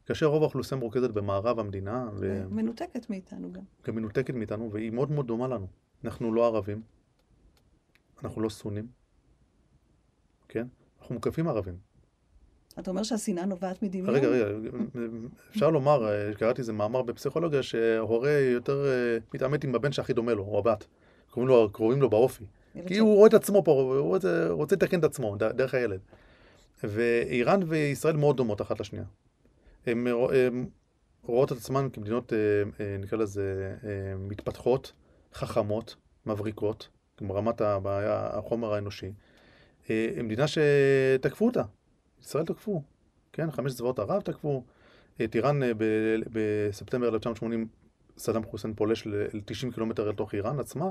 [0.06, 2.08] כאשר רוב האוכלוסייה מרוכזת במערב המדינה.
[2.14, 2.44] ו...
[2.50, 3.62] מנותקת מאיתנו גם.
[3.86, 5.66] גם מנותקת מאיתנו, והיא מאוד מאוד דומה לנו.
[6.04, 6.82] אנחנו לא ערבים,
[8.24, 8.86] אנחנו לא סונים,
[10.48, 10.66] כן?
[11.00, 11.78] אנחנו מוקפים ערבים.
[12.78, 14.14] אתה אומר שהשנאה נובעת מדמיון?
[14.14, 14.46] רגע, רגע,
[15.50, 20.34] אפשר לומר, אה, קראתי איזה מאמר בפסיכולוגיה, שהורה יותר אה, מתעמת עם הבן שהכי דומה
[20.34, 20.86] לו, או הבת.
[21.30, 22.44] קוראים לו, קוראים לו באופי.
[22.86, 26.00] כי הוא רואה את עצמו פה, הוא רוצה, רוצה לתקן את עצמו דרך הילד.
[26.84, 29.04] ואיראן וישראל מאוד דומות אחת לשנייה.
[29.86, 30.06] הן
[31.22, 33.76] רואות את עצמן כמדינות, אה, נקרא לזה,
[34.18, 34.92] מתפתחות,
[35.34, 36.88] חכמות, מבריקות,
[37.20, 39.12] ברמת החומר האנושי.
[40.24, 41.62] מדינה שתקפו אותה,
[42.22, 42.83] ישראל תקפו,
[43.33, 44.62] כן, חמש צבאות ערב תקפו.
[45.24, 45.61] את איראן
[46.33, 47.66] בספטמבר 1980
[48.18, 50.90] סדאם חוסיין פולש ל-90 קילומטר לתוך איראן עצמה.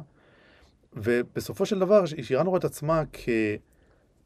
[0.93, 3.03] ובסופו של דבר, איראן רואה את עצמה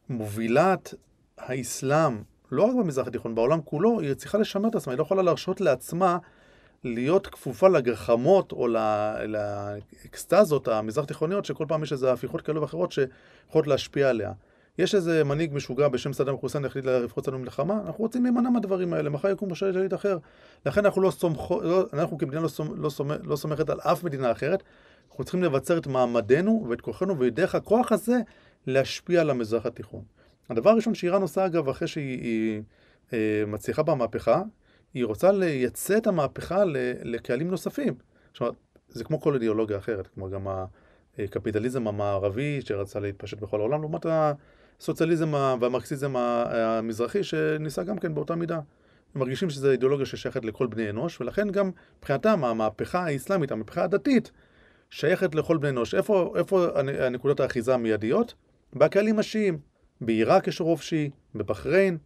[0.07, 0.93] כמובילת
[1.37, 5.21] האסלאם, לא רק במזרח התיכון, בעולם כולו, היא צריכה לשמר את עצמה, היא לא יכולה
[5.21, 6.17] להרשות לעצמה
[6.83, 8.67] להיות כפופה לגחמות או
[9.27, 14.31] לאקסטזות המזרח תיכוניות, שכל פעם יש איזה הפיכות כאלו ואחרות שיכולות להשפיע עליה.
[14.79, 18.93] יש איזה מנהיג משוגע בשם סדאם חוסיין החליט לפרוץ לנו מלחמה, אנחנו רוצים להימנע מהדברים
[18.93, 20.17] האלה, מחר יקום בשליט אחר.
[20.65, 24.03] לכן אנחנו לא סומכות, לא, אנחנו כמדינה לא, סומ, לא, סומ, לא סומכת על אף
[24.03, 24.63] מדינה אחרת,
[25.09, 28.17] אנחנו צריכים לבצר את מעמדנו ואת כוחנו, ודרך הכוח הזה
[28.67, 30.03] להשפיע על המזרח התיכון.
[30.49, 32.61] הדבר הראשון שאיראן עושה, אגב, אחרי שהיא היא,
[33.13, 34.41] אה, מצליחה במהפכה,
[34.93, 36.63] היא רוצה לייצא את המהפכה
[37.03, 37.93] לקהלים נוספים.
[38.33, 38.55] זאת
[38.89, 40.47] זה כמו כל אידיאולוגיה אחרת, כמו גם
[41.19, 44.05] הקפיטליזם המערבי שרצה להתפשט בכל העולם, לעומת
[44.79, 48.59] הסוציאליזם והמרקסיזם המזרחי שניסה גם כן באותה מידה.
[49.15, 54.31] הם מרגישים שזו אידיאולוגיה ששייכת לכל בני אנוש, ולכן גם מבחינתם המהפכה האסלאמית, המהפכה הדתית,
[54.89, 55.95] שייכת לכל בני אנוש.
[55.95, 56.67] איפה, איפה
[56.99, 58.33] הנקודות האחיזה המיידיות?
[58.73, 59.59] בקהלים השיעים.
[60.01, 61.97] בעיראק יש רוב שיעי, בבחריין,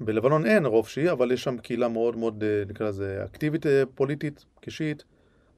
[0.00, 3.82] בלבנון אין רוב שיעי, אבל יש שם קהילה מאוד מאוד, אה, נקרא לזה, אקטיבית אה,
[3.94, 5.04] פוליטית, כשיעית,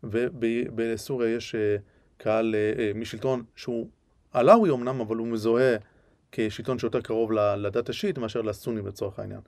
[0.03, 1.77] ובסוריה יש אה,
[2.17, 2.55] קהל
[2.95, 3.89] משלטון שהוא
[4.33, 5.77] עלאווי אמנם, אבל הוא מזוהה
[6.33, 9.41] כשלטון שיותר קרוב לדת השיעית מאשר לסונים לצורך העניין.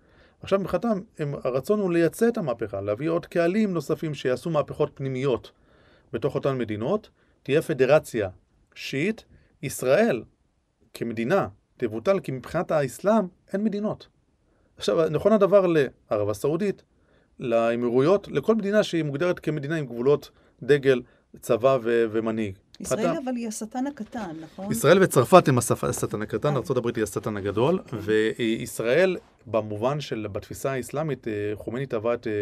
[0.43, 1.01] עכשיו מבחינתם,
[1.45, 5.53] הרצון הוא לייצא את המהפכה, להביא עוד קהלים נוספים שיעשו מהפכות פנימיות
[6.13, 7.11] בתוך אותן מדינות,
[7.43, 8.29] תהיה פדרציה
[8.75, 9.25] שיעית,
[9.63, 10.23] ישראל
[10.95, 14.09] כמדינה תבוטל, כי מבחינת האסלאם אין מדינות.
[14.77, 16.83] עכשיו, נכון הדבר לערב הסעודית,
[17.41, 20.31] לאמירויות, לכל מדינה שהיא מוגדרת כמדינה עם גבולות
[20.63, 21.03] דגל,
[21.41, 22.59] צבא ו- ומנהיג.
[22.83, 23.17] ישראל.
[23.25, 24.73] אבל היא השטן הקטן, נכון?
[24.73, 26.57] ישראל וצרפת הם השטן הקטן.
[26.57, 29.17] ארה"ב היא השטן הגדול, וישראל,
[29.47, 32.33] במובן של, בתפיסה האסלאמית, אה, חומני טבע את אה,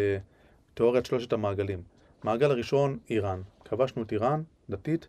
[0.73, 1.81] תיאוריית שלושת המעגלים.
[2.23, 3.41] מעגל הראשון, איראן.
[3.65, 5.07] כבשנו את איראן, דתית,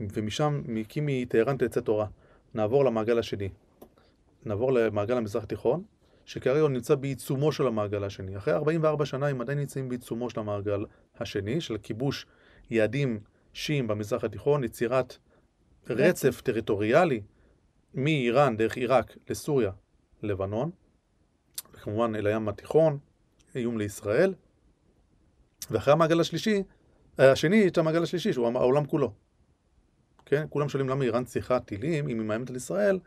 [0.00, 2.06] ומשם, כי מטהרן תצא תורה.
[2.54, 3.48] נעבור למעגל השני.
[4.44, 5.82] נעבור למעגל המזרח התיכון,
[6.24, 8.36] שכרגע הוא נמצא בעיצומו של המעגל השני.
[8.36, 10.84] אחרי 44 שנה הם עדיין נמצאים בעיצומו של המעגל
[11.20, 12.26] השני, של כיבוש
[12.70, 13.20] יעדים
[13.52, 15.16] שיעים במזרח התיכון, יצירת
[15.90, 17.22] רצף טריטוריאלי
[17.94, 19.70] מאיראן דרך עיראק לסוריה,
[20.22, 20.70] לבנון,
[21.74, 22.98] וכמובן אל הים התיכון,
[23.54, 24.34] איום לישראל,
[25.70, 26.62] ואחרי המעגל השלישי,
[27.18, 29.12] השני, יש את המעגל השלישי, שהוא העולם כולו.
[30.26, 30.46] כן?
[30.50, 32.98] כולם שואלים למה איראן צריכה טילים, אם היא מאיימת על ישראל,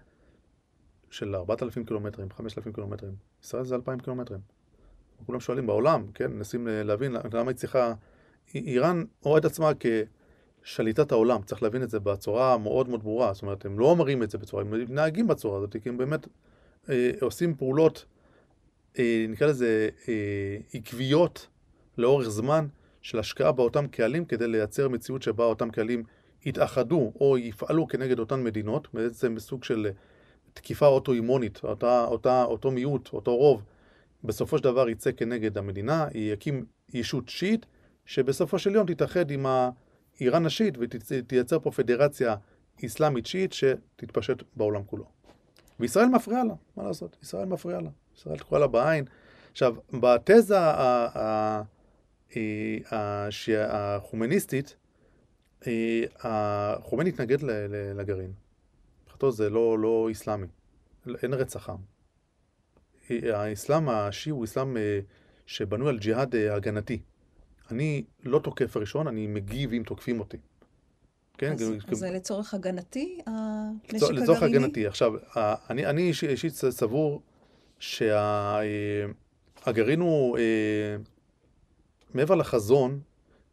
[1.09, 3.15] של 4,000 קילומטרים, 5,000 קילומטרים.
[3.43, 4.39] ישראל זה 2,000 קילומטרים.
[5.25, 6.31] כולם שואלים בעולם, כן?
[6.31, 7.93] מנסים להבין למה היא צריכה...
[8.55, 9.73] איראן רואה את עצמה
[10.63, 13.33] כשליטת העולם, צריך להבין את זה בצורה מאוד מאוד ברורה.
[13.33, 16.27] זאת אומרת, הם לא אומרים את זה בצורה, הם מתנהגים בצורה הזאת, כי הם באמת
[16.89, 18.05] אה, עושים פעולות,
[18.99, 21.47] אה, נקרא לזה, אה, עקביות
[21.97, 22.67] לאורך זמן
[23.01, 26.03] של השקעה באותם קהלים כדי לייצר מציאות שבה אותם קהלים
[26.45, 29.89] יתאחדו או יפעלו כנגד אותן מדינות, בעצם בסוג של
[30.53, 33.63] תקיפה אוטואימונית, אותה, אותה, אותו מיעוט, אותו רוב,
[34.23, 37.65] בסופו של דבר יצא כנגד המדינה, יקים ישות שיעית,
[38.05, 39.45] שבסופו של יום תתאחד עם
[40.21, 42.35] איראן השיעית ותייצר פה פדרציה
[42.85, 45.05] אסלאמית שיעית שתתפשט בעולם כולו.
[45.79, 47.17] וישראל מפריעה לה, מה לעשות?
[47.23, 47.89] ישראל מפריעה לה.
[48.17, 49.05] ישראל תקועה לה בעין.
[49.51, 50.55] עכשיו, בתזה
[53.69, 54.75] החומניסטית,
[56.19, 57.37] החומני התנגד
[57.95, 58.31] לגרעין.
[59.03, 60.47] מבחינתו זה לא, לא אסלאמי,
[61.23, 61.77] אין רצח עם.
[63.09, 64.99] האסלאם השיעי הוא אסלאם אה,
[65.45, 67.01] שבנוי על ג'יהאד אה, הגנתי.
[67.73, 70.37] אני לא תוקף ראשון, אני מגיב אם תוקפים אותי.
[71.37, 71.51] כן?
[71.51, 74.21] אז, גם, אז זה לצורך הגנתי, הנשק הגרעיני?
[74.21, 74.87] לצורך הגנתי.
[74.87, 75.13] עכשיו,
[75.69, 77.21] אני, אני אישית סבור
[77.79, 78.71] שהגרעין
[80.01, 80.37] אה, הוא
[82.13, 82.99] מעבר לחזון,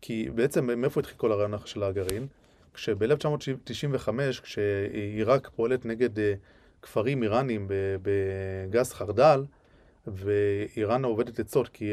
[0.00, 2.26] כי בעצם מאיפה התחיל כל הרעיון של הגרעין?
[2.74, 4.08] כשב-1995,
[4.42, 6.34] כשעיראק פועלת נגד אה,
[6.82, 7.66] כפרים איראנים
[8.02, 9.44] בגז חרדל,
[10.06, 11.84] ואיראן עובדת עצות כי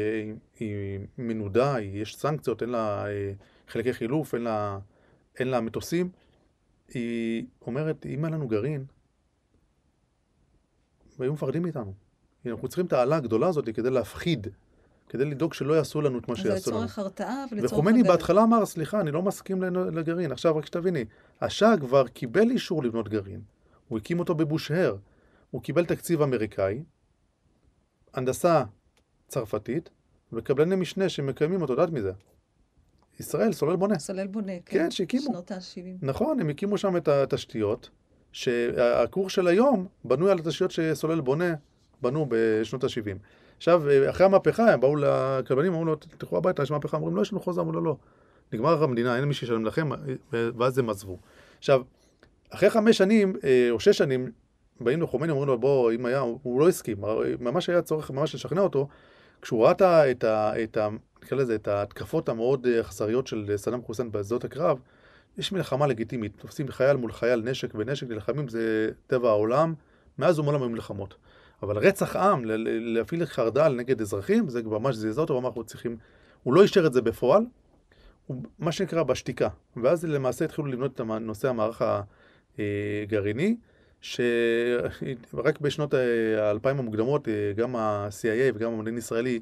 [0.58, 3.32] היא מנודה, יש סנקציות, אין לה אה,
[3.68, 4.78] חלקי חילוף, אין לה,
[5.38, 6.10] אין לה מטוסים,
[6.88, 8.84] היא אומרת, אם אין לנו גרעין,
[11.18, 11.94] והיו מפחדים מאיתנו.
[12.46, 14.46] אנחנו צריכים את העלה הגדולה הזאת כדי להפחיד
[15.08, 16.60] כדי לדאוג שלא יעשו לנו את מה שיעשו לנו.
[16.60, 17.72] זה לצורך הרתעה ולצורך...
[17.72, 20.32] וחומני בהתחלה אמר, סליחה, אני לא מסכים לגרעין.
[20.32, 21.04] עכשיו, רק שתביני,
[21.40, 23.40] השאה כבר קיבל אישור לבנות גרעין.
[23.88, 24.96] הוא הקים אותו בבושהר.
[25.50, 26.82] הוא קיבל תקציב אמריקאי,
[28.18, 28.62] הנדסה
[29.28, 29.90] צרפתית,
[30.32, 32.12] וקבלני משנה שמקיימים אותו, יודעת מזה?
[33.20, 33.98] ישראל, סולל בונה.
[33.98, 34.78] סולל בונה, כן.
[34.78, 35.22] כן, שהקימו.
[35.22, 35.98] שנות ה-70.
[36.02, 37.90] נכון, הם הקימו שם את התשתיות,
[38.32, 41.54] שהקורס של היום בנוי על התשתיות שסולל בונה
[42.02, 43.18] בנו בשנות ה-70.
[43.56, 47.32] עכשיו, אחרי המהפכה, הם באו לכלבנים, אמרו לו, תלכו הביתה, יש מהפכה, אמרו, לא, יש
[47.32, 47.96] לנו חוזה, אמרו לו, לא.
[48.52, 49.88] נגמר המדינה, אין מי שישלם לכם,
[50.32, 51.18] ואז הם עזבו.
[51.58, 51.82] עכשיו,
[52.50, 54.30] אחרי חמש שנים, אה, או שש שנים,
[54.80, 56.96] באים לחומני, אומרים לו, בוא, אם היה, הוא לא הסכים,
[57.40, 58.88] ממש היה צורך ממש לשכנע אותו,
[59.42, 59.70] כשהוא ראה
[60.10, 60.62] את ה...
[60.62, 60.88] את ה
[61.22, 64.78] נקרא לזה, את ההתקפות המאוד אה, אכזריות של סדאם חוסיין בשדות הקרב,
[65.38, 69.74] יש מלחמה לגיטימית, תופסים חייל מול חייל, נשק ונשק, נלחמים, זה טבע העולם,
[70.18, 71.14] מאז ומעולם היו מלחמות.
[71.62, 75.96] אבל רצח עם, להפעיל חרדל נגד אזרחים, זה ממש זעזע אותו, אנחנו צריכים...
[76.42, 77.44] הוא לא אישר את זה בפועל,
[78.26, 79.48] הוא מה שנקרא בשתיקה.
[79.76, 81.82] ואז למעשה התחילו לבנות את נושא המערך
[82.58, 83.56] הגרעיני,
[84.00, 85.94] שרק בשנות
[86.38, 89.40] האלפיים המוקדמות, אה, גם ה-CIA וגם המודיעין הישראלי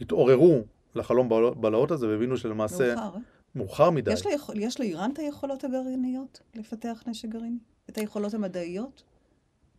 [0.00, 2.94] התעוררו לחלום בלהות הזה, והבינו שלמעשה...
[2.94, 3.20] מאוחר, אה?
[3.54, 4.12] מאוחר מדי.
[4.12, 7.58] יש, ליכול, יש לאיראן את היכולות הגרעיניות לפתח נשק גרעיני?
[7.90, 9.02] את היכולות המדעיות?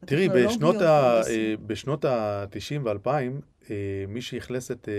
[0.06, 3.70] תראי, בשנות, ה, אה, בשנות ה-90 וה-2000,
[4.08, 4.90] מי שאכלס את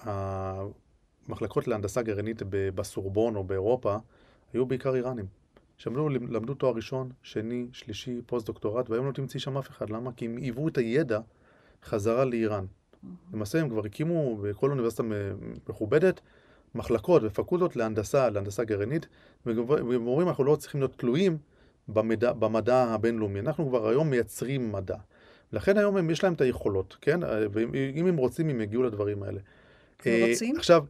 [0.00, 3.96] המחלקות להנדסה גרעינית בסורבון או באירופה,
[4.52, 5.39] היו בעיקר איראנים.
[5.80, 9.90] שהם לא למדו תואר ראשון, שני, שלישי, פוסט-דוקטורט, והיום לא תמצאי שם אף אחד.
[9.90, 10.12] למה?
[10.12, 11.20] כי הם היוו את הידע
[11.84, 12.64] חזרה לאיראן.
[13.32, 15.02] למעשה הם כבר הקימו בכל אוניברסיטה
[15.68, 16.20] מכובדת
[16.74, 19.06] מחלקות ופקולטות להנדסה, להנדסה גרעינית,
[19.46, 21.38] והם אומרים אנחנו לא צריכים להיות תלויים
[21.88, 23.40] במדע, במדע הבינלאומי.
[23.40, 24.96] אנחנו כבר היום מייצרים מדע.
[25.52, 27.20] לכן היום הם, יש להם את היכולות, כן?
[27.52, 29.40] ואם הם רוצים, הם יגיעו לדברים האלה.
[30.04, 30.56] הם רוצים?
[30.56, 30.84] עכשיו,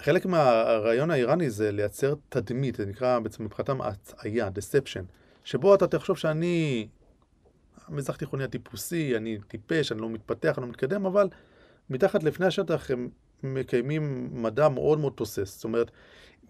[0.00, 5.04] חלק מהרעיון האיראני זה לייצר תדמית, זה נקרא בעצם מבחינתם הטעיה, deception,
[5.44, 6.88] שבו אתה תחשוב שאני
[7.88, 11.28] מזרח תיכוני הטיפוסי, אני טיפש, אני לא מתפתח, אני לא מתקדם, אבל
[11.90, 13.08] מתחת לפני השטח הם
[13.42, 15.54] מקיימים מדע מאוד מאוד תוסס.
[15.54, 15.90] זאת אומרת,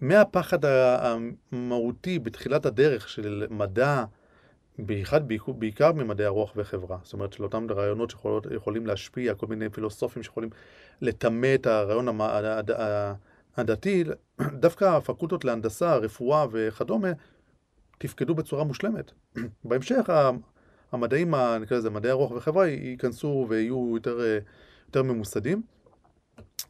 [0.01, 4.03] מהפחד המהותי בתחילת הדרך של מדע,
[4.79, 8.13] בייחד, בעיקר ממדעי הרוח וחברה, זאת אומרת של אותם רעיונות
[8.49, 10.49] שיכולים להשפיע, כל מיני פילוסופים שיכולים
[11.01, 12.07] לטמא את הרעיון
[13.57, 14.03] הדתי,
[14.63, 17.07] דווקא הפקולטות להנדסה, רפואה וכדומה,
[17.97, 19.11] תפקדו בצורה מושלמת.
[19.65, 20.09] בהמשך
[20.91, 24.19] המדעים, נקרא לזה מדעי הרוח וחברה, ייכנסו ויהיו יותר,
[24.87, 25.61] יותר ממוסדים.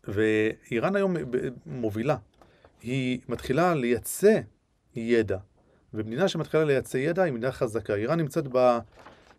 [0.08, 1.16] ואיראן היום
[1.66, 2.18] מובילה
[2.82, 4.40] היא מתחילה לייצא
[4.96, 5.38] ידע.
[5.94, 7.96] ומדינה שמתחילה לייצא ידע היא מדינה חזקה.
[7.96, 8.46] איראן נמצאת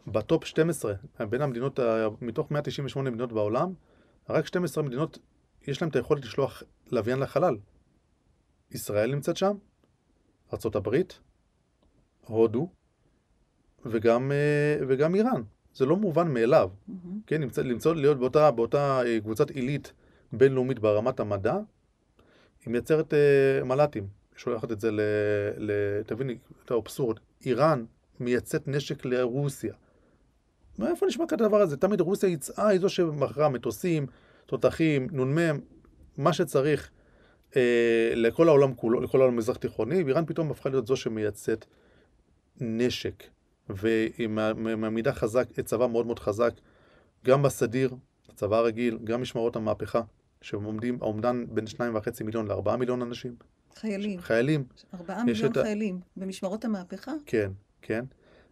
[0.07, 1.81] בטופ 12, בין המדינות,
[2.21, 3.73] מתוך 198 מדינות בעולם,
[4.29, 5.19] רק 12 מדינות
[5.67, 7.57] יש להן את היכולת לשלוח לוויין לחלל.
[8.71, 9.57] ישראל נמצאת שם,
[10.53, 10.97] ארה"ב,
[12.27, 12.69] הודו,
[13.87, 15.43] וגם, אה, וגם איראן.
[15.75, 16.71] זה לא מובן מאליו.
[16.71, 16.93] Mm-hmm.
[17.27, 19.93] כן, למצוא, למצוא להיות באותה, באותה אה, קבוצת עילית
[20.33, 21.57] בינלאומית ברמת המדע,
[22.65, 24.07] היא מייצרת uh, מל"טים.
[24.37, 25.01] שולחת את זה ל...
[25.59, 25.73] ל
[26.07, 27.19] תביני את האבסורד.
[27.47, 27.85] איראן
[28.21, 29.75] מייצאת נשק לרוסיה.
[30.79, 31.77] מאיפה נשמע כזה דבר הזה?
[31.77, 34.07] תמיד רוסיה יצאה, היא זו שמכרה מטוסים,
[34.47, 35.61] תותחים, נ"מ,
[36.19, 36.91] מה שצריך
[37.57, 41.65] אה, לכל העולם כולו, לכל העולם המזרח תיכוני, ואיראן פתאום הפכה להיות זו שמייצאת
[42.61, 43.25] נשק.
[43.69, 44.29] והיא
[44.77, 46.53] מעמידה חזק, צבא מאוד מאוד חזק,
[47.25, 47.95] גם בסדיר,
[48.29, 50.01] הצבא הרגיל, גם משמרות המהפכה,
[50.41, 53.35] שעומדים, האומדן בין שניים וחצי מיליון לארבעה מיליון אנשים.
[53.75, 54.21] חיילים.
[54.21, 54.65] חיילים.
[54.95, 55.59] ארבעה מיליון את...
[55.59, 57.13] חיילים במשמרות המהפכה?
[57.27, 57.51] כן,
[57.83, 58.05] כן.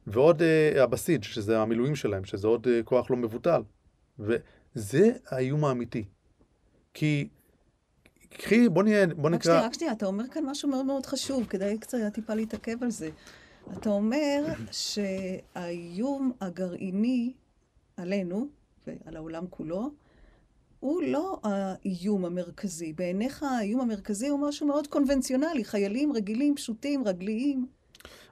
[0.07, 3.63] ועוד uh, הבסיג', שזה המילואים שלהם, שזה עוד uh, כוח לא מבוטל.
[4.19, 6.05] וזה האיום האמיתי.
[6.95, 7.29] כי,
[8.31, 9.37] קחי, בוא נהיה, בוא נקרא...
[9.37, 12.83] רק שנייה, רק שנייה, אתה אומר כאן משהו מאוד מאוד חשוב, כדאי קצת טיפה להתעכב
[12.83, 13.11] על זה.
[13.73, 17.33] אתה אומר שהאיום הגרעיני
[17.97, 18.49] עלינו
[18.87, 19.91] ועל העולם כולו,
[20.81, 22.93] הוא לא האיום המרכזי.
[22.93, 27.67] בעיניך האיום המרכזי הוא משהו מאוד קונבנציונלי, חיילים רגילים, פשוטים, רגליים.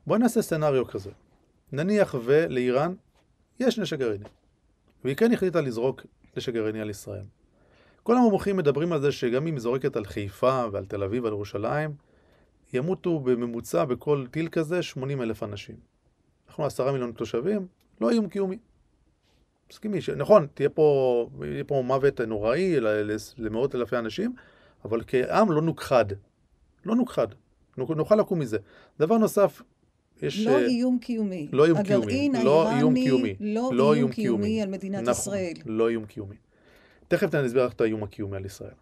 [0.06, 1.10] בואי נעשה סצנריו כזה.
[1.72, 2.94] נניח ולאיראן
[3.60, 4.24] יש נשק גרעיני,
[5.04, 7.24] והיא כן החליטה לזרוק נשק גרעיני על ישראל.
[8.04, 11.32] כל המומחים מדברים על זה שגם אם היא זורקת על חיפה ועל תל אביב ועל
[11.32, 11.94] ירושלים,
[12.72, 15.76] ימותו בממוצע בכל טיל כזה 80 אלף אנשים.
[16.48, 17.66] אנחנו עשרה מיליון תושבים,
[18.00, 18.58] לא איום קיומי.
[19.70, 22.76] מסכימי, נכון, תהיה פה, תהיה פה מוות נוראי
[23.38, 24.34] למאות אלפי אנשים,
[24.84, 26.06] אבל כעם לא נוכחד.
[26.84, 27.26] לא נוכחד.
[27.76, 28.58] נוכל לקום מזה.
[28.98, 29.62] דבר נוסף,
[30.22, 30.46] יש...
[30.46, 31.48] לא איום קיומי.
[31.52, 32.30] לא איום קיומי.
[32.44, 33.34] לא איום קיומי.
[33.40, 35.54] לא, לא איום קיומי על מדינת נכון, ישראל.
[35.66, 36.36] לא איום קיומי.
[37.08, 38.74] תכף אני אסביר לך את האיום הקיומי על ישראל.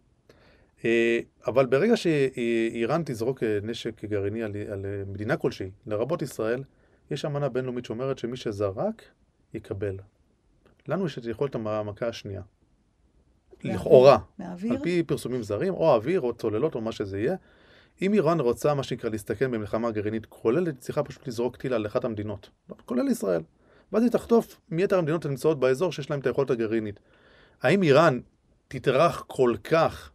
[0.85, 6.63] אה, אבל ברגע שאיראן תזרוק אה, נשק גרעיני על, על מדינה כלשהי, לרבות ישראל,
[7.11, 9.03] יש אמנה בינלאומית שאומרת שמי שזרק,
[9.55, 9.97] יקבל.
[10.89, 12.43] לנו יש את יכולת המכה השנייה.
[13.65, 14.19] לכאורה.
[14.39, 14.73] מהאוויר?
[14.73, 17.37] על פי פרסומים זרים, או אוויר, או צוללות, או מה שזה יהיה.
[18.03, 21.87] אם איראן רוצה, מה שנקרא, להסתכן במלחמה גרעינית כוללת, היא צריכה פשוט לזרוק טיל על
[21.87, 22.51] אחת המדינות,
[22.87, 23.43] כולל ישראל.
[23.93, 27.01] ואז היא תחטוף מיתר המדינות הנמצאות באזור שיש להן את היכולת הגרעינית.
[27.63, 28.21] האם איראן
[28.69, 30.11] תטרח כל כך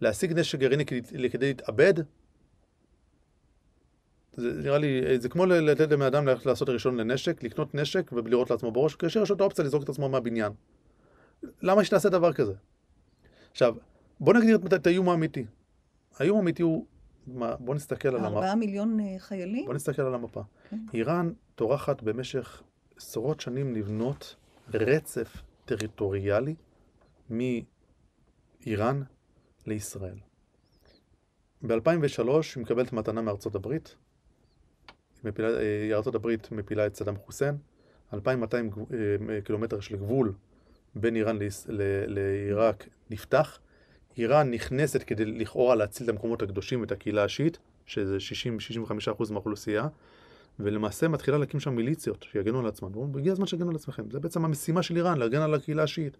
[0.00, 1.94] להשיג נשק גרעיני כדי, כדי להתאבד?
[4.32, 8.70] זה נראה לי, זה כמו לתת לבן אדם לעשות ראשון לנשק, לקנות נשק ולירות לעצמו
[8.72, 10.52] בראש, כאשר יש לו את האופציה לזרוק את עצמו מהבניין.
[11.62, 12.52] למה שתעשה דבר כזה?
[13.50, 13.74] עכשיו,
[14.20, 15.44] בוא נגדיר את האיום האמיתי.
[16.18, 16.86] האיום האמיתי הוא,
[17.26, 18.28] מה, בוא נסתכל על המפה.
[18.28, 19.66] ארבעה מיליון אה, חיילים?
[19.66, 20.42] בוא נסתכל על המפה.
[20.70, 20.78] כן.
[20.94, 22.62] איראן טורחת במשך
[22.96, 24.36] עשרות שנים לבנות
[24.74, 26.54] רצף טריטוריאלי
[27.30, 29.02] מאיראן
[29.66, 30.18] לישראל.
[31.62, 33.96] ב-2003 היא מקבלת מתנה מארצות הברית,
[35.24, 37.56] מפילה, אה, ארצות הברית מפילה את סדאם חוסיין,
[38.14, 38.70] 2,200
[39.30, 40.32] אה, קילומטר של גבול
[40.94, 41.38] בין איראן
[42.06, 43.58] לעיראק נפתח,
[44.18, 49.88] איראן נכנסת כדי לכאורה להציל את המקומות הקדושים ואת הקהילה השיעית, שזה 60-65% מהאוכלוסייה,
[50.58, 53.16] ולמעשה מתחילה להקים שם מיליציות שיגנו על עצמם.
[53.16, 54.10] הגיע הזמן שיגנו על עצמכם.
[54.10, 56.16] זה בעצם המשימה של איראן, להגן על הקהילה השיעית.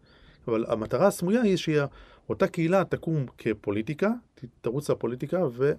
[0.49, 4.11] אבל המטרה הסמויה היא שאותה קהילה תקום כפוליטיקה,
[4.61, 5.73] תרוץ לפוליטיקה ו...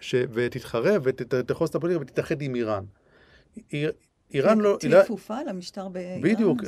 [0.00, 0.14] ש...
[0.32, 2.84] ותתחרה ותחוס את הפוליטיקה ותתאחד עם איראן.
[4.34, 4.76] איראן לא...
[4.80, 6.20] תהיה כפופה למשטר באיראן?
[6.20, 6.60] בדיוק,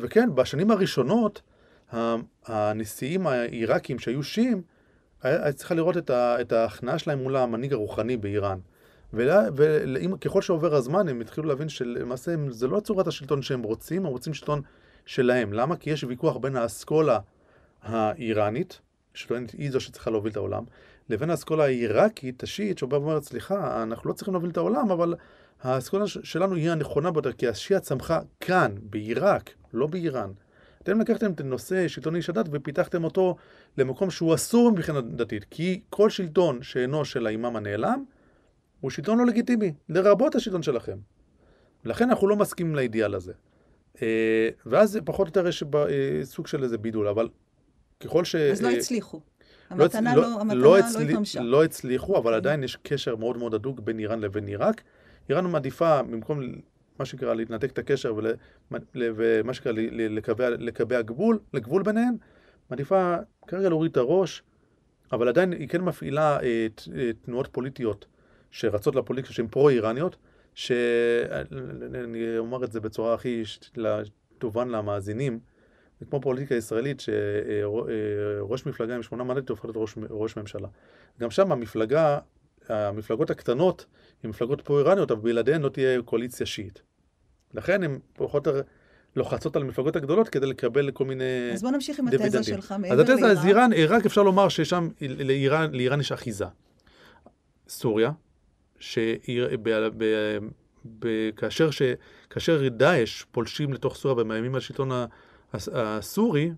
[0.00, 1.42] וכן, בשנים הראשונות,
[2.46, 4.62] הנשיאים העיראקים שהיו שיעים,
[5.22, 8.58] היה צריכה לראות את ההכנעה שלהם מול המנהיג הרוחני באיראן.
[9.12, 14.34] וככל שעובר הזמן הם התחילו להבין שלמעשה זה לא צורת השלטון שהם רוצים, הם רוצים
[14.34, 14.62] שלטון
[15.08, 15.52] שלהם.
[15.52, 15.76] למה?
[15.76, 17.18] כי יש ויכוח בין האסכולה
[17.82, 18.80] האיראנית,
[19.14, 20.64] שטוענת היא זו שצריכה להוביל את העולם,
[21.08, 25.14] לבין האסכולה העיראקית, השיעית, שבאה ואומרת, סליחה, אנחנו לא צריכים להוביל את העולם, אבל
[25.62, 30.30] האסכולה שלנו היא הנכונה ביותר, כי השיעה צמחה כאן, בעיראק, לא באיראן.
[30.82, 33.36] אתם לקחתם את הנושא שלטון איש הדת ופיתחתם אותו
[33.78, 38.04] למקום שהוא אסור מבחינה דתית, כי כל שלטון שאינו של האימאם הנעלם,
[38.80, 40.98] הוא שלטון לא לגיטימי, לרבות השלטון שלכם.
[41.84, 43.32] לכן אנחנו לא מסכימים לאידיאל הזה.
[44.02, 47.28] אה, ואז פחות או יותר יש אה, סוג של איזה בידול, אבל
[48.00, 48.34] ככל ש...
[48.34, 49.20] אז לא הצליחו.
[49.70, 50.98] לא המתנה לא, לא, המתנה לא, הצל...
[50.98, 51.40] לא התממשה.
[51.42, 52.36] לא הצליחו, אבל אוקיי.
[52.36, 54.82] עדיין יש קשר מאוד מאוד הדוק בין איראן לבין עיראק.
[55.28, 56.40] איראן מעדיפה, במקום
[56.98, 58.14] מה שנקרא להתנתק את הקשר.
[59.00, 62.16] ומה שנקרא לקבע, לקבע גבול, לגבול ביניהן,
[62.70, 64.42] מעדיפה כרגע להוריד את הראש,
[65.12, 68.06] אבל עדיין היא כן מפעילה אה, ת- אה, תנועות פוליטיות
[68.50, 70.16] שרצות לפוליטיקה שהן פרו-איראניות,
[70.58, 73.42] שאני אומר את זה בצורה הכי
[74.38, 75.38] תובן למאזינים,
[76.00, 80.68] זה כמו פוליטיקה ישראלית שראש מפלגה עם שמונה מנדטים הופך להיות ראש, ראש ממשלה.
[81.20, 82.18] גם שם המפלגה,
[82.68, 83.86] המפלגות הקטנות
[84.24, 86.82] הן מפלגות פרו-איראניות, אבל בלעדיהן לא תהיה קואליציה שיעית.
[87.54, 88.68] לכן הן פחות או יותר
[89.16, 91.50] לוחצות על המפלגות הגדולות כדי לקבל כל מיני...
[91.52, 92.42] אז בוא נמשיך עם התזה.
[92.42, 93.72] שלך אז מעבר התזה, אז לאיראן.
[93.72, 96.44] איראן, רק אפשר לומר ששם לאיראן, לאיראן יש אחיזה.
[97.68, 98.10] סוריה,
[98.80, 100.04] שאיר, ב, ב,
[100.98, 101.82] ב, כאשר, ש,
[102.30, 104.60] כאשר דאעש פולשים לתוך סוריה ומאיימים על
[105.52, 106.50] הס- הסורי,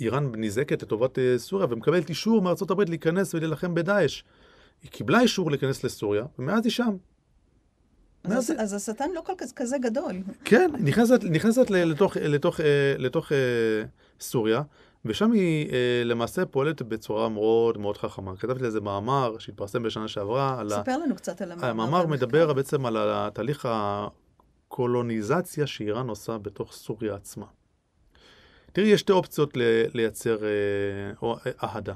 [0.00, 4.22] איראן נזעקת לטובת אה, סוריה ומקבלת אישור מארצות הברית להיכנס ולהילחם בדאעש.
[4.82, 6.96] היא קיבלה אישור להיכנס לסוריה, ומאז היא שם.
[8.24, 10.12] אז, אז השטן לא כל כך כזה גדול.
[10.44, 13.36] כן, נכנסת, נכנסת לתוך, לתוך, אה, לתוך אה,
[14.20, 14.62] סוריה,
[15.04, 18.36] ושם היא אה, למעשה פועלת בצורה מאוד מאוד חכמה.
[18.36, 20.62] כתבתי לזה מאמר שהתפרסם בשנה שעברה.
[20.68, 21.68] ספר לנו קצת על המאמר.
[21.68, 22.12] המאמר והמחקר.
[22.12, 23.68] מדבר בעצם על התהליך
[24.66, 27.46] הקולוניזציה שאיראן עושה בתוך סוריה עצמה.
[28.72, 30.48] תראי, יש שתי אופציות ל- לייצר אה,
[31.22, 31.94] או, אה, אהדה.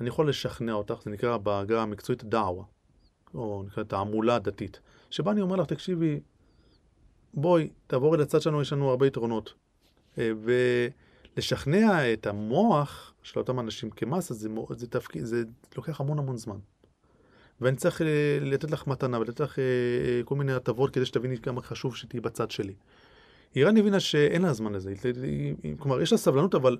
[0.00, 2.64] אני יכול לשכנע אותך, זה נקרא בעגה המקצועית דעווה,
[3.34, 4.80] או נקרא תעמולה דתית,
[5.10, 6.20] שבה אני אומר לך, תקשיבי,
[7.34, 9.54] בואי, תעבורי לצד שלנו, יש לנו הרבה יתרונות.
[10.18, 10.32] אה,
[11.38, 15.42] ולשכנע את המוח של אותם אנשים כמסה, זה, זה, תפקיד, זה
[15.76, 16.56] לוקח המון המון זמן.
[17.60, 21.38] ואני צריך אה, לתת לך מתנה ולתת לך אה, אה, כל מיני הטבות כדי שתביני
[21.38, 22.74] כמה חשוב שתהיי בצד שלי.
[23.56, 24.94] איראן הבינה שאין לה זמן לזה,
[25.78, 26.76] כלומר יש לה סבלנות אבל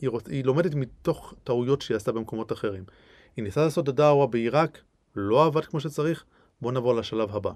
[0.00, 2.84] היא, רוצ, היא לומדת מתוך טעויות שהיא עשתה במקומות אחרים.
[3.36, 4.78] היא ניסתה לעשות את הדאווה בעיראק,
[5.16, 6.24] לא עבד כמו שצריך,
[6.60, 7.52] בואו נעבור לשלב הבא.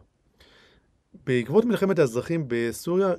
[1.27, 3.13] בעקבות מלחמת האזרחים בסוריה,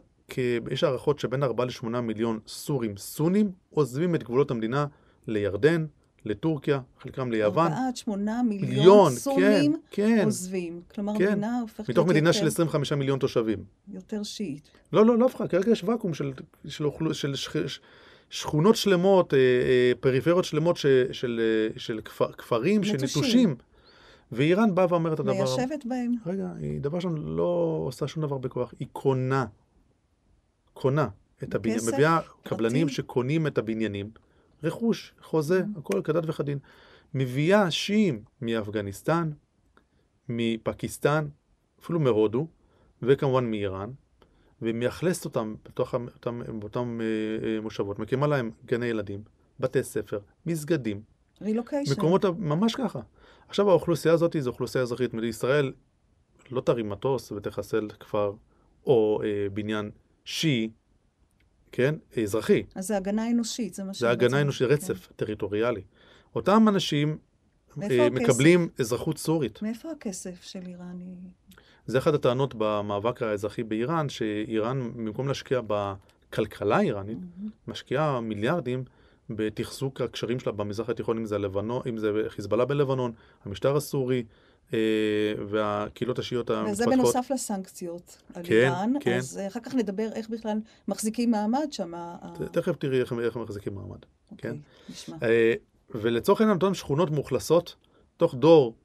[0.72, 4.86] יש הערכות שבין 4 ל-8 מיליון סורים סונים עוזבים את גבולות המדינה
[5.28, 5.86] לירדן,
[6.26, 7.66] לטורקיה, חלקם ליוון.
[7.68, 10.26] ארבעה עד שמונה מיליון מיליון, סונים כן, כן.
[10.26, 10.82] עוזבים.
[10.96, 11.28] כלומר, כן.
[11.28, 13.60] המדינה הופכת מתוך מדינה יותר- של 25 מיליון תושבים.
[13.94, 14.70] יותר שיעית.
[14.94, 16.32] לא, לא, לא הפכה, כרגע יש ואקום של,
[16.68, 17.80] של, אוכלו- של שכ- ש-
[18.30, 23.00] שכונות שלמות, אה, אה, פריפריות שלמות ש, של, אה, של כפר, כפרים נטושים.
[23.00, 23.56] שנטושים.
[24.32, 25.34] ואיראן באה ואומרת את הדבר...
[25.34, 26.12] מיישבת בהם.
[26.26, 29.46] רגע, היא דבר ראשון לא עושה שום דבר בכוח, היא קונה.
[30.82, 31.08] קונה
[31.44, 32.90] את הבניין, מביאה קבלנים.
[32.90, 34.12] שקונים את הבניינים,
[34.64, 35.64] רכוש, חוזה.
[35.78, 36.60] הכל כדת וכדין.
[37.14, 39.32] מביאה שיעים מאפגניסטן,
[40.30, 41.28] מפקיסטן,
[41.80, 42.48] אפילו מהודו,
[43.02, 43.90] וכמובן מאיראן,
[44.62, 49.24] ומאכלסת אותם בתוך אותם, אותם אה, אה, מושבות, מקימה להם גני ילדים,
[49.60, 51.02] בתי ספר, מסגדים,
[51.42, 51.92] רילוקיישן.
[51.92, 53.00] מקומות, ממש ככה.
[53.48, 55.14] עכשיו האוכלוסייה הזאת זו אוכלוסייה אזרחית.
[55.24, 55.74] ישראל
[56.52, 58.34] לא תרים מטוס ותחסל כפר
[58.86, 59.92] או אה, בניין
[60.32, 60.70] שיעי,
[61.72, 62.64] כן, אזרחי.
[62.76, 65.82] אז זה הגנה אנושית, זה מה זה שבעצם- הגנה אנושית, רצף טריטוריאלי.
[66.36, 67.18] אותם אנשים
[67.82, 68.12] אה, הכסף?
[68.12, 69.62] מקבלים אזרחות סורית.
[69.62, 71.00] מאיפה הכסף של איראן?
[71.86, 77.18] זה אחת הטענות במאבק האזרחי באיראן, שאיראן, במקום להשקיע בכלכלה האיראנית,
[77.68, 78.84] משקיעה מיליארדים
[79.30, 83.12] בתחזוק הקשרים שלה במזרח התיכון, אם זה, הלבנון, אם זה חיזבאללה בלבנון,
[83.46, 84.24] המשטר הסורי
[85.50, 87.14] והקהילות השיעיות וזה המתפתחות.
[87.14, 88.94] בנוסף לסנקציות על כן, איראן.
[89.00, 89.18] כן.
[89.18, 90.58] אז אה, אחר כך נדבר איך בכלל
[90.88, 91.94] מחזיקים מעמד שם.
[92.52, 94.00] תכף תראי איך איך מחזיקים מעמד.
[94.32, 94.58] אוקיי, כן.
[94.90, 95.18] נשמע.
[95.24, 95.54] אה,
[95.90, 97.76] ולצורך העניין, אותן שכונות מאוכלסות,
[98.18, 98.76] תוך דור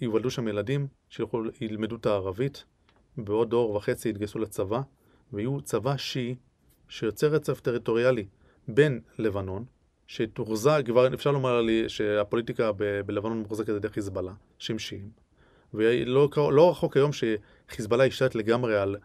[0.00, 2.64] ייוולדו שם ילדים שילכו, ילמדו את הערבית,
[3.16, 4.80] בעוד דור וחצי יתגייסו לצבא,
[5.32, 6.34] ויהיו צבא שיעי
[6.88, 8.26] שיוצר רצף טריטוריאלי
[8.68, 9.64] בין לבנון,
[10.08, 15.10] שתוחזק, כבר אפשר לומר לי שהפוליטיקה ב- בלבנון מוחזקת על ידי חיזבאללה, שהם שיעים,
[15.74, 18.96] ולא לא רחוק היום שחיזבאללה ישתלט לגמרי על,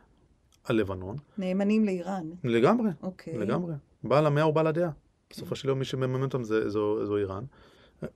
[0.64, 2.24] על לבנון, נאמנים לאיראן.
[2.44, 3.38] לגמרי, אוקיי.
[3.38, 3.74] לגמרי.
[4.04, 4.90] בעל המאה הוא בעל הדעה.
[5.30, 7.44] בסופו של יום מי שמממן אותם זה, זו, זו איראן.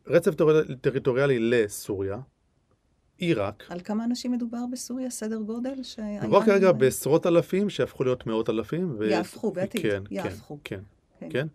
[0.08, 2.18] רצף טר- טריטוריאלי לסוריה,
[3.18, 3.64] עיראק.
[3.70, 5.10] על כמה אנשים מדובר בסוריה?
[5.10, 5.74] סדר גודל?
[6.22, 8.96] מדובר כרגע בעשרות אלפים שהפכו להיות מאות אלפים.
[9.00, 9.06] ו...
[9.06, 10.58] יהפכו בעתיד, כן, יהפכו.
[10.64, 10.80] כן,
[11.20, 11.28] כן.
[11.32, 11.48] כן.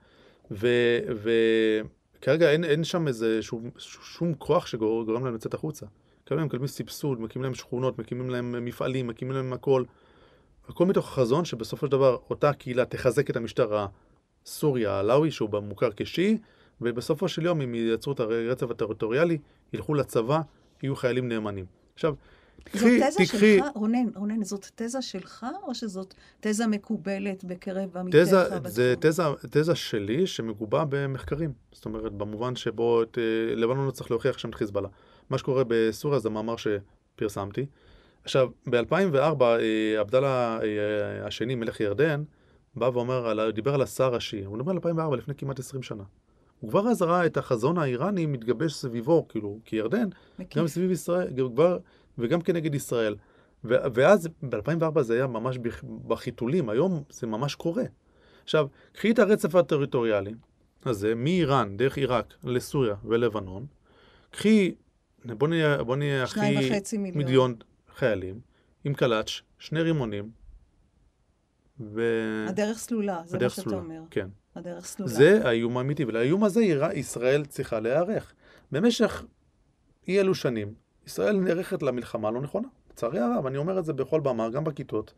[0.52, 5.86] וכרגע אין, אין שם איזה שום, שום כוח שגורם להם לצאת החוצה.
[6.26, 9.84] כרגע הם מקבלים סבסוד, מקימים להם שכונות, מקימים להם מפעלים, מקימים להם הכל.
[10.68, 13.86] הכל מתוך החזון שבסופו של דבר אותה קהילה תחזק את המשטר
[14.44, 16.38] הסורי העלאווי, שהוא מוכר כשיעי,
[16.80, 19.38] ובסופו של יום, אם ייצרו את הרצף הטריטוריאלי,
[19.72, 20.40] ילכו לצבא,
[20.82, 21.64] יהיו חיילים נאמנים.
[21.94, 22.14] עכשיו,
[22.64, 28.20] תקחי, תזה תקחי, שלך, רונן, רונן, זאת תזה שלך, או שזאת תזה מקובלת בקרב עמיתיך
[28.22, 28.44] תזה?
[28.64, 31.52] זה תזה, תזה שלי שמגובה במחקרים.
[31.72, 34.88] זאת אומרת, במובן שבו את אה, לבנון לא צריך להוכיח שם את חיזבאללה.
[35.30, 37.66] מה שקורה בסוריה זה מאמר שפרסמתי.
[38.24, 42.22] עכשיו, ב-2004 אה, עבדאללה אה, השני, מלך ירדן,
[42.74, 44.44] בא ואומר, דיבר על השר השיעי.
[44.44, 46.02] הוא מדבר על 2004, לפני כמעט 20 שנה.
[46.60, 50.08] הוא כבר אז ראה את החזון האיראני מתגבש סביבו, כאילו, כירדן,
[50.38, 50.58] מקיף.
[50.58, 51.78] גם סביב ישראל, כבר,
[52.18, 53.16] וגם כנגד ישראל.
[53.64, 57.84] ו- ואז ב-2004 זה היה ממש בח- בחיתולים, היום זה ממש קורה.
[58.44, 60.34] עכשיו, קחי את הרצף הטריטוריאלי
[60.84, 63.66] הזה, מאיראן, דרך עיראק, לסוריה ולבנון,
[64.30, 64.74] קחי,
[65.24, 66.34] בוא נהיה, בוא נהיה הכי...
[66.34, 67.24] שניים וחצי מיליון.
[67.24, 67.54] מיליון
[67.96, 68.40] חיילים,
[68.84, 70.30] עם קלאץ', שני רימונים,
[71.80, 72.02] ו...
[72.48, 74.00] הדרך סלולה, זה מה הדרך שאתה סלולה, אומר.
[74.10, 74.28] כן.
[74.54, 75.12] הדרך סלולה.
[75.12, 76.62] זה האיום האמיתי, ולאיום הזה
[76.94, 78.32] ישראל צריכה להיערך.
[78.72, 79.24] במשך
[80.08, 80.74] אי אלו שנים,
[81.06, 82.68] ישראל נערכת למלחמה לא נכונה.
[82.90, 85.14] לצערי הרב, אני אומר את זה בכל במה, גם בכיתות,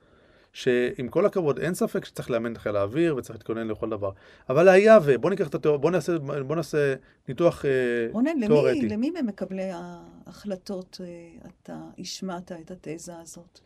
[0.52, 4.10] שעם כל הכבוד, אין ספק שצריך לאמן את חיל האוויר וצריך להתכונן לכל דבר.
[4.48, 5.18] אבל היה ו...
[5.18, 5.76] בוא ניקח את התיאור...
[5.76, 6.94] בוא נעשה, בוא נעשה
[7.28, 7.70] ניתוח אה,
[8.12, 8.88] רונן, למי, תיאורטי.
[8.88, 13.60] למי ממקבלי ההחלטות אה, אתה השמעת את התזה הזאת?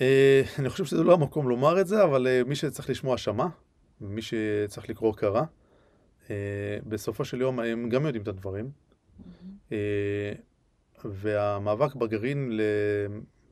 [0.00, 3.46] אה, אני חושב שזה לא המקום לומר את זה, אבל אה, מי שצריך לשמוע שמע,
[4.00, 5.42] ומי שצריך לקרוא קרא.
[6.30, 6.36] אה,
[6.86, 8.70] בסופו של יום הם גם יודעים את הדברים.
[9.72, 10.32] אה,
[11.04, 12.60] והמאבק בגרעין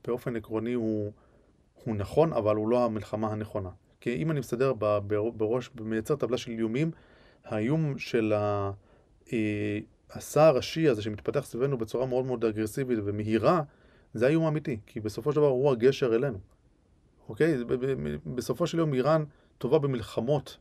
[0.06, 1.12] באופן עקרוני הוא,
[1.84, 3.70] הוא נכון, אבל הוא לא המלחמה הנכונה.
[4.00, 4.72] כי אם אני מסדר
[5.36, 6.90] בראש, מייצר טבלה של איומים,
[7.44, 8.70] האיום של ה-
[9.32, 9.78] אה,
[10.34, 13.62] השיעי הזה שמתפתח סביבנו בצורה מאוד מאוד אגרסיבית ומהירה,
[14.14, 16.38] זה האיום האמיתי, כי בסופו של דבר הוא הגשר אלינו.
[17.28, 17.56] אוקיי?
[18.34, 19.24] בסופו של יום איראן
[19.58, 20.58] טובה במלחמות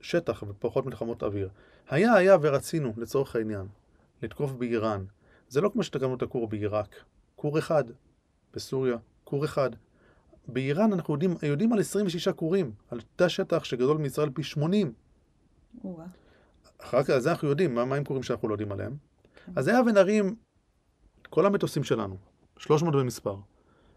[0.00, 1.48] שטח ופחות מלחמות אוויר.
[1.88, 3.66] היה, היה ורצינו, לצורך העניין,
[4.22, 5.04] לתקוף באיראן.
[5.52, 6.94] זה לא כמו שתקמנו את הכור בעיראק.
[7.36, 7.84] כור אחד
[8.54, 9.70] בסוריה, כור אחד.
[10.48, 14.92] באיראן אנחנו יודעים, יודעים על 26 כורים, על תא שטח שגדול מישראל פי 80.
[15.84, 16.04] או-אה.
[16.78, 18.96] אחר כך, על זה אנחנו יודעים, מה, מה עם כורים שאנחנו לא יודעים עליהם.
[19.56, 20.36] אז היה ונרים
[21.30, 22.16] כל המטוסים שלנו,
[22.56, 23.36] 300 במספר.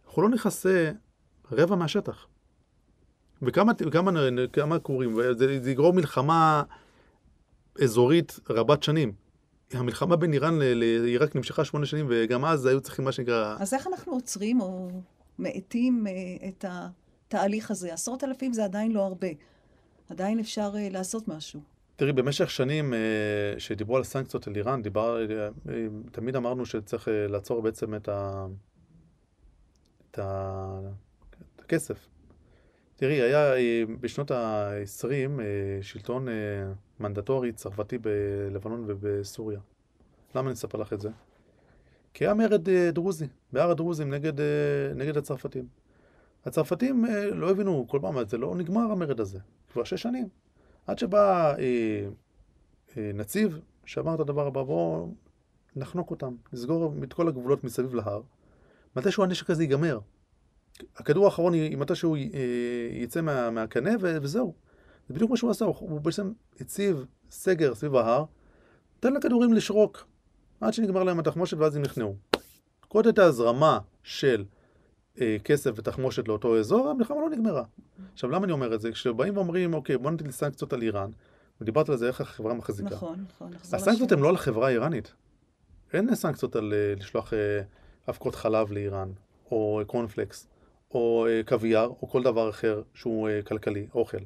[0.07, 0.91] אנחנו לא נכסה
[1.51, 2.27] רבע מהשטח.
[3.41, 4.11] וכמה כמה,
[4.53, 6.63] כמה כורים, וזה זה יגרור מלחמה
[7.83, 9.24] אזורית רבת שנים.
[9.73, 13.55] המלחמה בין איראן לעיראק נמשכה שמונה שנים, וגם אז היו צריכים מה שנקרא...
[13.59, 14.89] אז איך אנחנו עוצרים או
[15.39, 17.93] מאטים אה, את התהליך הזה?
[17.93, 19.27] עשרות אלפים זה עדיין לא הרבה.
[20.09, 21.59] עדיין אפשר אה, לעשות משהו.
[21.95, 22.99] תראי, במשך שנים אה,
[23.57, 25.17] שדיברו על סנקציות על איראן, דיבר,
[26.11, 28.45] תמיד אמרנו שצריך לעצור בעצם את, ה,
[30.11, 30.79] את, ה,
[31.55, 32.07] את הכסף.
[32.95, 33.53] תראי, היה
[34.01, 36.27] בשנות ה-20 אה, שלטון
[36.99, 39.59] מנדטורי צרפתי בלבנון ובסוריה.
[40.35, 41.09] למה אני אספר לך את זה?
[42.13, 44.45] כי היה מרד אה, דרוזי, בהר הדרוזים נגד, אה,
[44.95, 45.67] נגד הצרפתים.
[46.45, 49.39] הצרפתים אה, לא הבינו כל פעם, זה לא נגמר המרד הזה,
[49.73, 50.27] כבר שש שנים.
[50.87, 52.07] עד שבא אה,
[52.97, 55.13] אה, נציב שאמר את הדבר הבא, בואו
[55.75, 58.21] נחנוק אותם, נסגור את כל הגבולות מסביב להר.
[58.95, 59.99] מתישהו הנשק הזה ייגמר.
[60.95, 62.19] הכדור האחרון, מתישהו אה,
[62.91, 64.53] יצא מה, מהקנה וזהו.
[65.07, 66.31] זה בדיוק מה שהוא עשה, הוא, בעצם
[66.61, 68.25] הציב סגר סביב ההר,
[68.99, 70.05] תן לכדורים לשרוק
[70.61, 72.15] עד שנגמר להם התחמושת ואז הם נכנעו.
[72.87, 74.45] כל הייתה הזרמה של
[75.21, 77.63] אה, כסף ותחמושת לאותו אזור, המלחמה לא נגמרה.
[78.13, 78.91] עכשיו, למה אני אומר את זה?
[78.91, 81.11] כשבאים ואומרים, אוקיי, בוא נטיל סנקציות על איראן,
[81.61, 82.95] ודיברת על זה, איך החברה מחזיקה.
[82.95, 83.51] נכון, נכון.
[83.73, 84.11] הסנקציות.
[84.11, 85.13] הן לא על החברה האיראנית.
[85.93, 87.61] אין סנקציות על אה, לשלוח אה,
[88.09, 89.11] אבקות חלב לאיראן,
[89.51, 90.47] או קורנפלקס,
[90.91, 94.17] או אה, קוויאר, או כל דבר אחר שהוא אה, כלכלי, אוכל.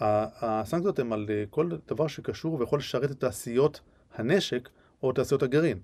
[0.00, 3.80] הסנקציות הן על אה, כל דבר שקשור ויכול לשרת את תעשיות
[4.14, 4.68] הנשק
[5.02, 5.78] או תעשיות הגרעין.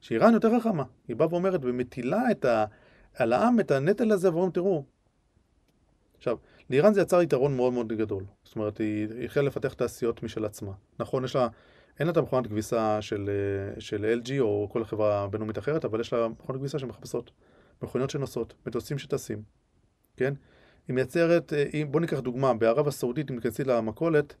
[0.00, 2.64] שאיראן יותר חכמה, היא באה ואומרת ומטילה את ה...
[3.14, 4.84] על העם את הנטל הזה ואומרים, תראו,
[6.16, 6.36] עכשיו,
[6.70, 8.24] לאיראן זה יצר יתרון מאוד מאוד גדול.
[8.44, 10.72] זאת אומרת, היא החלה לפתח תעשיות משל עצמה.
[10.98, 11.48] נכון, יש לה,
[11.98, 16.00] אין לה את המכונת כביסה של, אה, של LG או כל חברה בינלאומית אחרת, אבל
[16.00, 17.30] יש לה מכונות כביסה שמחפשות,
[17.82, 19.42] מכוניות שנוסעות, מטוסים שטסים,
[20.16, 20.34] כן?
[20.88, 24.34] היא מייצרת, אה, בוא ניקח דוגמה, בערב הסעודית, אם תיכנסי למכולת,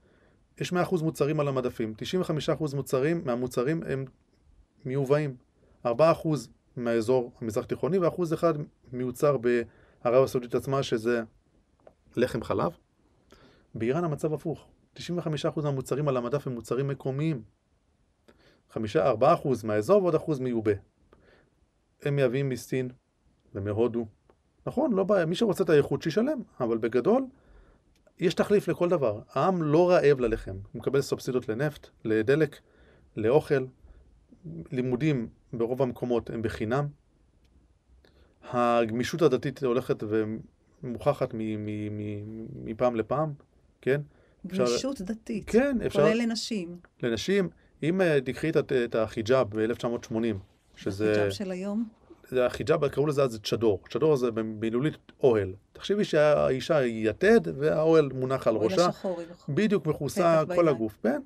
[0.58, 1.94] יש 100% מוצרים על המדפים.
[1.96, 4.04] 95% מוצרים, מהמוצרים הם
[4.84, 5.36] מיובאים.
[5.86, 5.88] 4%
[6.76, 8.54] מהאזור המזרח תיכוני, ואחוז אחד
[8.92, 11.22] מיוצר בערב הסעודית עצמה, שזה
[12.16, 12.72] לחם חלב.
[13.74, 14.66] באיראן המצב הפוך.
[14.96, 15.00] 95%
[15.64, 17.42] מהמוצרים על המדף הם מוצרים מקומיים.
[18.76, 18.78] 4%
[19.64, 20.72] מהאזור ועוד אחוז מיובא.
[22.02, 22.88] הם מייבאים מסין
[23.54, 24.06] ומהודו.
[24.66, 27.24] נכון, לא בעיה, מי שרוצה את האיכות שישלם, אבל בגדול,
[28.18, 29.20] יש תחליף לכל דבר.
[29.32, 30.56] העם לא רעב ללחם.
[30.72, 32.56] הוא מקבל סובסידיות לנפט, לדלק,
[33.16, 33.64] לאוכל.
[34.72, 36.86] לימודים ברוב המקומות הם בחינם.
[38.50, 40.02] הגמישות הדתית הולכת
[40.82, 41.34] ומוכחת
[42.64, 43.32] מפעם לפעם,
[43.80, 44.00] כן?
[44.46, 45.50] אפשר- גמישות דתית.
[45.50, 46.78] כן, אפשר כולל לנשים.
[47.02, 47.48] לנשים.
[47.82, 50.14] אם אה, תקחי את, את החיג'אב ב-1980,
[50.76, 51.10] שזה...
[51.12, 51.88] החיג'אב של היום.
[52.32, 53.80] החיג'אב, קראו לזה אז צ'דור.
[53.90, 55.52] צ'דור זה במילולית אוהל.
[55.72, 58.86] תחשבי שהאישה היא יתד והאוהל מונח על ראשה.
[58.86, 59.20] השחור.
[59.48, 60.68] בדיוק מכוסה כל.
[60.68, 61.20] הגוף, כן?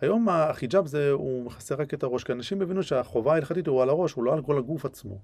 [0.00, 3.88] היום החיג'אב זה, הוא מכסה רק את הראש, כי אנשים הבינו שהחובה ההלכתית הוא על
[3.88, 5.18] הראש, הוא לא על כל הגוף עצמו.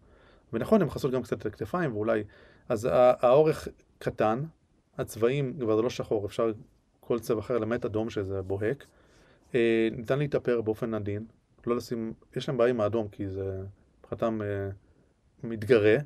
[0.52, 2.24] ונכון, הן מכסות גם קצת את הכתפיים, ואולי...
[2.68, 3.68] אז האורך
[3.98, 4.42] קטן,
[4.98, 6.52] הצבעים כבר זה לא שחור, אפשר
[7.00, 8.86] כל צבע אחר למעט אדום שזה בוהק.
[9.54, 11.24] אה, ניתן להתאפר באופן עדין,
[11.66, 13.60] לא לשים, יש להם בעיה עם האדום כי זה
[14.00, 14.70] מבחינתם אה,
[15.44, 15.96] מתגרה,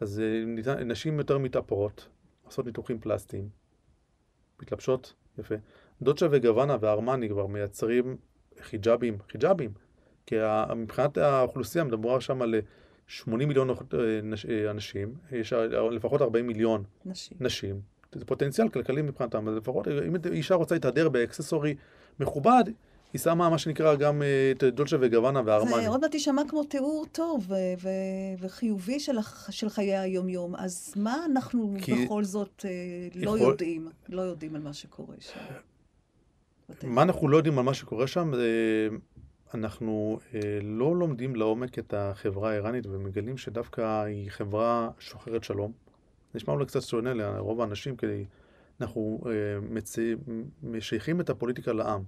[0.00, 2.08] אז אה, נשים יותר מתאפרות,
[2.42, 3.48] עושות ניתוחים פלסטיים,
[4.62, 5.54] מתלבשות, יפה.
[6.02, 8.16] דוצ'ה וגוואנה וארמני כבר מייצרים
[8.60, 9.70] חיג'אבים, חיג'אבים,
[10.26, 10.36] כי
[10.76, 12.54] מבחינת האוכלוסייה מדובר שם על
[13.06, 13.70] 80 מיליון
[14.70, 15.52] אנשים, יש
[15.92, 17.36] לפחות 40 מיליון נשים.
[17.40, 17.80] נשים.
[18.12, 21.74] זה פוטנציאל כלכלי מבחינתם, אז לפחות אם אישה רוצה להתהדר באקססורי
[22.20, 22.64] מכובד,
[23.12, 25.82] היא שמה מה שנקרא גם אה, את דולצ'ה וגוואנה וארמני.
[25.82, 27.52] זה עוד מעט יישמע כמו תיאור טוב
[28.40, 29.16] וחיובי של,
[29.50, 30.56] של חיי היום-יום.
[30.56, 32.70] אז מה אנחנו בכל זאת אה,
[33.14, 33.50] לא יכול...
[33.50, 35.40] יודעים, לא יודעים על מה שקורה שם?
[36.82, 38.32] מה אנחנו לא יודעים על מה שקורה שם?
[39.54, 45.72] אנחנו אה, לא לומדים לעומק את החברה האיראנית ומגלים שדווקא היא חברה שוחרת שלום.
[46.34, 48.06] נשמע אולי קצת שונה לרוב האנשים, כי
[48.80, 49.20] אנחנו
[49.62, 49.98] מצ...
[50.62, 52.02] משייכים את הפוליטיקה לעם.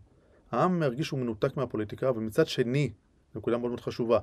[0.52, 2.92] העם מרגיש שהוא מנותק מהפוליטיקה, ומצד שני,
[3.34, 4.18] נקודה מאוד מאוד חשובה,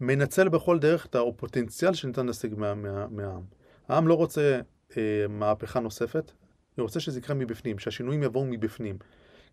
[0.00, 3.42] מנצל בכל דרך את הפוטנציאל שניתן להשיג מה, מה, מהעם.
[3.88, 4.60] העם לא רוצה
[4.96, 6.32] אה, מהפכה נוספת,
[6.76, 8.96] הוא רוצה שזה יקרה מבפנים, שהשינויים יבואו מבפנים.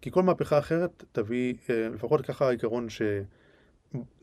[0.02, 2.88] כי כל מהפכה אחרת תביא, אה, לפחות ככה העיקרון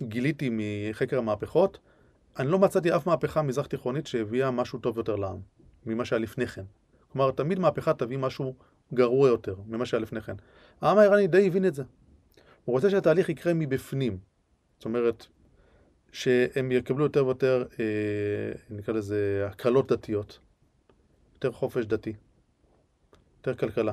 [0.00, 1.78] שגיליתי מחקר המהפכות,
[2.38, 5.38] אני לא מצאתי אף מהפכה מזרח תיכונית שהביאה משהו טוב יותר לעם,
[5.86, 6.64] ממה שהיה לפני כן.
[7.12, 8.54] כלומר, תמיד מהפכה תביא משהו
[8.94, 10.36] גרוע יותר ממה שהיה לפני כן.
[10.80, 11.82] העם האיראני די הבין את זה.
[12.64, 14.18] הוא רוצה שהתהליך יקרה מבפנים.
[14.76, 15.26] זאת אומרת,
[16.12, 20.38] שהם יקבלו יותר ויותר, אה, נקרא לזה, הקלות דתיות,
[21.34, 22.12] יותר חופש דתי,
[23.36, 23.92] יותר כלכלה.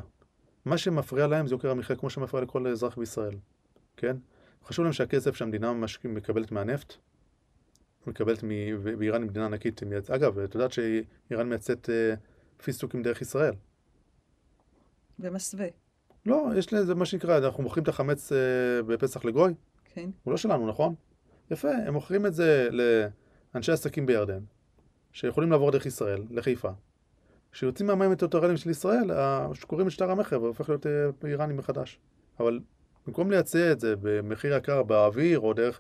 [0.66, 3.36] מה שמפריע להם זה יוקר המחיה כמו שמפריע לכל אזרח בישראל,
[3.98, 4.18] כן?
[4.66, 5.74] חשוב להם שהכסף שהמדינה
[6.04, 6.94] מקבלת מהנפט,
[8.08, 8.50] מקבלת מ...
[8.82, 9.82] ואיראן היא מדינה ענקית.
[10.10, 12.14] אגב, את יודעת שאיראן מייצאת אה,
[12.64, 13.54] פיסטוקים דרך ישראל.
[15.20, 15.68] במסווה.
[16.26, 18.38] לא, יש לזה מה שנקרא, אנחנו מוכרים את החמץ אה,
[18.84, 19.54] בפסח לגוי.
[19.94, 20.10] כן.
[20.24, 20.96] הוא לא שלנו, נכון?
[21.52, 24.40] יפה, הם מוכרים את זה לאנשי עסקים בירדן,
[25.12, 26.70] שיכולים לעבור דרך ישראל, לחיפה.
[27.52, 29.12] כשיוצאים מהמים הטוטורליים של ישראל,
[29.54, 30.92] שקוראים את שטר המכר והופך להיות אה,
[31.26, 32.00] איראני מחדש.
[32.40, 32.60] אבל
[33.08, 35.80] במקום לייצא את זה במחיר יקר באוויר, או דרך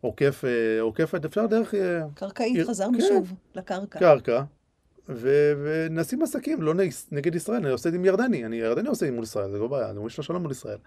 [0.00, 1.74] עוקף, אה, עוקפת, אפשר דרך...
[2.14, 3.98] קרקעית, חזרנו כן, שוב לקרקע.
[3.98, 4.42] קרקע,
[5.08, 6.74] ו- ונשים עסקים, לא
[7.12, 9.50] נגד ישראל, אני עושה את זה עם ירדני, אני ירדני עושה את זה מול ישראל,
[9.50, 10.78] זה לא בעיה, אני יש לו שלום מול ישראל.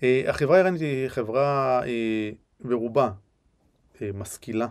[0.00, 3.10] Uh, החברה האיראנית היא חברה uh, ברובה
[3.94, 4.66] uh, משכילה.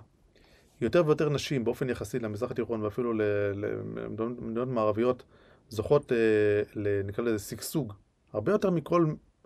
[0.82, 5.24] יותר ויותר נשים באופן יחסי למזרח התיכון ואפילו למדינות מערביות
[5.70, 6.12] זוכות,
[7.06, 7.94] נקרא לזה שגשוג,
[8.34, 9.06] הרבה יותר מכל,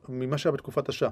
[0.09, 1.09] ממה שהיה בתקופת השאה.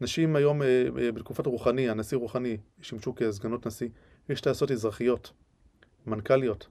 [0.00, 0.62] נשים היום,
[0.94, 3.88] בתקופת רוחני, הנשיא רוחני, שימשו כסגנות נשיא,
[4.28, 5.32] יש טייסות אזרחיות,
[6.06, 6.68] מנכ"ליות.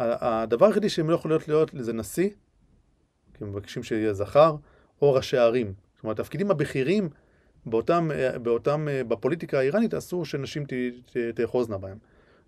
[0.00, 2.28] הדבר היחידי שהם לא יכולים להיות זה נשיא,
[3.34, 4.56] כי הם מבקשים שיהיה זכר,
[5.02, 5.72] או ראשי ערים.
[6.02, 7.08] אומרת, התפקידים הבכירים
[7.66, 8.10] באותם,
[8.42, 10.64] באותם, בפוליטיקה האיראנית אסור שנשים
[11.34, 11.98] תאחוזנה בהם.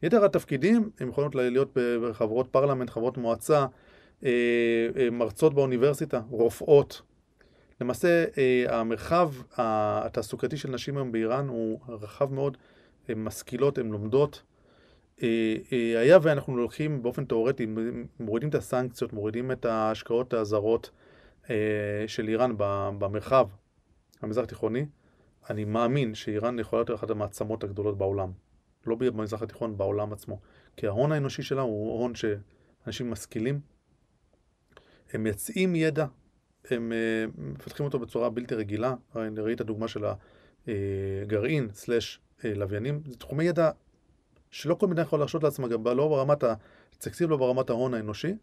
[0.03, 3.67] יתר התפקידים הם יכולות להיות בחברות פרלמנט, חברות מועצה,
[4.25, 4.31] אה,
[4.97, 7.03] אה, מרצות באוניברסיטה, רופאות.
[7.81, 12.57] למעשה אה, המרחב התעסוקתי של נשים היום באיראן הוא רחב מאוד,
[13.09, 14.52] הן משכילות, הן לומדות, אה, אה,
[15.99, 17.67] היה ואנחנו לוקחים באופן תאורטי,
[18.21, 20.91] מורידים את הסנקציות, מורידים את ההשקעות הזרות
[21.51, 22.55] אה, של איראן
[22.99, 23.49] במרחב
[24.23, 24.87] המזרח התיכוני,
[25.51, 28.33] אני מאמין שאיראן יכולה להיות אחת המעצמות הגדולות בעולם.
[28.87, 30.41] לא במזרח התיכון, בעולם עצמו.
[30.77, 33.61] כי ההון האנושי שלה הוא הון שאנשים משכילים,
[35.13, 36.07] הם מייצאים ידע,
[36.71, 36.93] הם
[37.39, 38.95] מפתחים אותו בצורה בלתי רגילה.
[39.15, 40.05] ראית דוגמה של
[41.23, 43.71] הגרעין סלש לוויינים, זה תחומי ידע
[44.53, 48.35] שלא כל מדינה יכולה להרשות לעצמה, גם לא ברמת התקציב, לא ברמת ההון האנושי.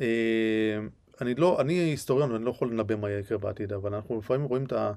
[0.00, 0.78] אה,
[1.20, 4.64] אני לא, אני היסטוריון ואני לא יכול לנבא מה יקרה בעתיד, אבל אנחנו לפעמים רואים
[4.64, 4.92] את ה...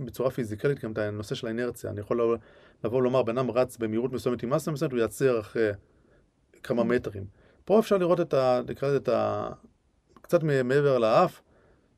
[0.00, 1.90] בצורה פיזיקלית גם את הנושא של האינרציה.
[1.90, 2.38] אני יכול
[2.84, 5.70] לבוא ולומר, בן אדם רץ במהירות מסוימת עם מסה מסוימת, הוא ייעצר אחרי
[6.62, 7.24] כמה מטרים.
[7.64, 8.60] פה אפשר לראות את ה...
[8.68, 9.48] נקרא את ה...
[10.22, 11.42] קצת מעבר לאף,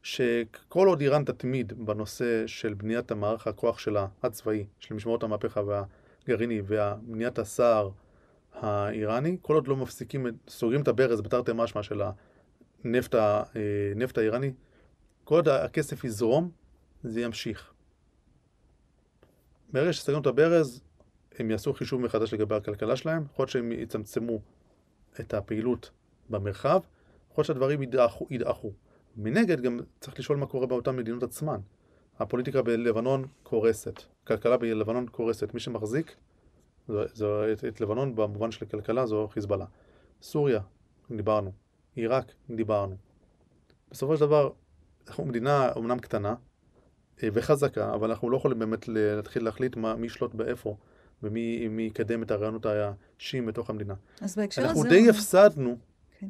[0.02, 5.82] שכל עוד איראן תתמיד בנושא של בניית המערך הכוח שלה, הצבאי, של משמרות המהפכה וה...
[6.26, 7.90] גרעיני ומניעת הסער
[8.52, 12.02] האיראני, כל עוד לא מפסיקים, סוגרים את הברז בתרתי משמע של
[12.84, 13.42] הנפט אה,
[14.16, 14.52] האיראני,
[15.24, 16.50] כל עוד הכסף יזרום,
[17.02, 17.72] זה ימשיך.
[19.72, 20.82] ברגע שסגרנו את הברז,
[21.38, 24.40] הם יעשו חישוב מחדש לגבי הכלכלה שלהם, יכול להיות שהם יצמצמו
[25.20, 25.90] את הפעילות
[26.30, 26.80] במרחב,
[27.30, 28.26] יכול להיות שהדברים ידעכו.
[28.30, 28.72] ידעכו.
[29.16, 31.60] מנגד, גם צריך לשאול מה קורה באותן מדינות עצמן.
[32.18, 35.54] הפוליטיקה בלבנון קורסת, כלכלה בלבנון קורסת.
[35.54, 36.16] מי שמחזיק
[36.88, 39.66] זו, זו, את, את לבנון במובן של כלכלה זו חיזבאללה.
[40.22, 40.60] סוריה,
[41.10, 41.52] דיברנו.
[41.94, 42.96] עיראק, דיברנו.
[43.90, 44.50] בסופו של דבר,
[45.08, 46.34] אנחנו מדינה אומנם קטנה
[47.22, 50.76] אה, וחזקה, אבל אנחנו לא יכולים באמת להתחיל להחליט מה, מי ישלוט באיפה
[51.22, 53.94] ומי יקדם את הרעיונות השיעים בתוך המדינה.
[54.20, 54.70] אז בהקשר הזה...
[54.70, 55.78] אנחנו די הפסדנו,
[56.18, 56.28] כן.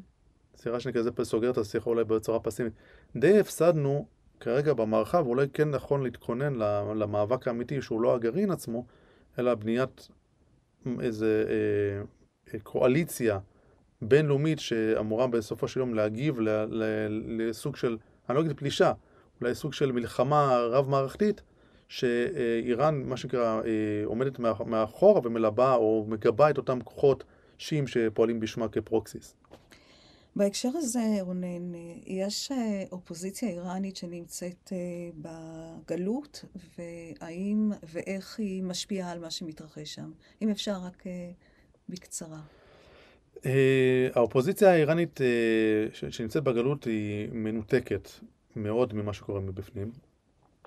[0.56, 2.72] סליחה שאני כזה סוגר את השיחה אולי בצורה פסימית,
[3.16, 4.06] די הפסדנו
[4.42, 6.54] כרגע במערכה, ואולי כן נכון להתכונן
[6.96, 8.84] למאבק האמיתי שהוא לא הגרעין עצמו,
[9.38, 10.08] אלא בניית
[11.00, 11.44] איזה
[12.54, 13.38] אה, קואליציה
[14.02, 16.84] בינלאומית שאמורה בסופו של יום להגיב ל, ל,
[17.38, 17.96] לסוג של,
[18.28, 18.92] אני לא אגיד פלישה,
[19.40, 21.42] אולי סוג של מלחמה רב-מערכתית,
[21.88, 27.24] שאיראן, מה שנקרא, אה, עומדת מאחורה ומלבה או מגבה את אותם כוחות
[27.58, 29.34] שיעים שפועלים בשמה כפרוקסיס.
[30.36, 31.74] בהקשר הזה, רונן,
[32.06, 34.78] יש אה, אופוזיציה איראנית שנמצאת אה,
[35.16, 36.44] בגלות,
[36.78, 40.10] והאם ואיך היא משפיעה על מה שמתרחש שם?
[40.42, 41.04] אם אפשר רק
[41.88, 42.40] בקצרה.
[44.14, 45.20] האופוזיציה האיראנית
[45.92, 48.08] שנמצאת בגלות היא מנותקת
[48.56, 49.90] מאוד ממה שקורה מבפנים.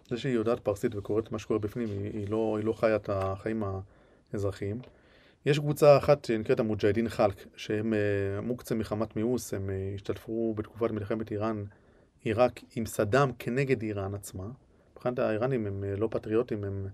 [0.10, 3.64] זה שהיא יודעת פרסית וקוראת מה שקורה בפנים, היא, לא, היא לא חיה את החיים
[4.34, 4.80] האזרחיים.
[5.46, 10.92] יש קבוצה אחת שנקראת המוג'הדין חלק, שהם uh, מוקצה מחמת מיאוס, הם uh, השתתפו בתקופת
[10.92, 11.64] מלחמת איראן,
[12.22, 14.48] עיראק עם סדאם כנגד איראן עצמה.
[14.94, 16.88] מבחינת האיראנים הם uh, לא פטריוטים, הם,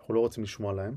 [0.00, 0.94] אנחנו לא רוצים לשמוע להם.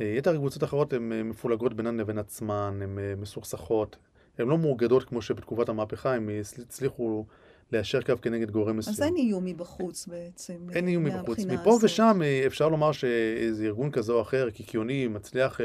[0.00, 3.96] יתר הקבוצות האחרות הן מפולגות בינן לבין עצמן, הן מסוכסכות,
[4.38, 7.24] הן לא מאוגדות כמו שבתקופת המהפכה, הם הצליחו
[7.72, 8.94] ליישר קו כנגד גורם מסוים.
[8.94, 10.54] אז אין איום מבחוץ בעצם.
[10.72, 11.38] אין איום מבחוץ.
[11.38, 11.84] מפה הזאת.
[11.84, 15.60] ושם אפשר לומר שאיזה ארגון כזה או אחר, קיקיוני, מצליח...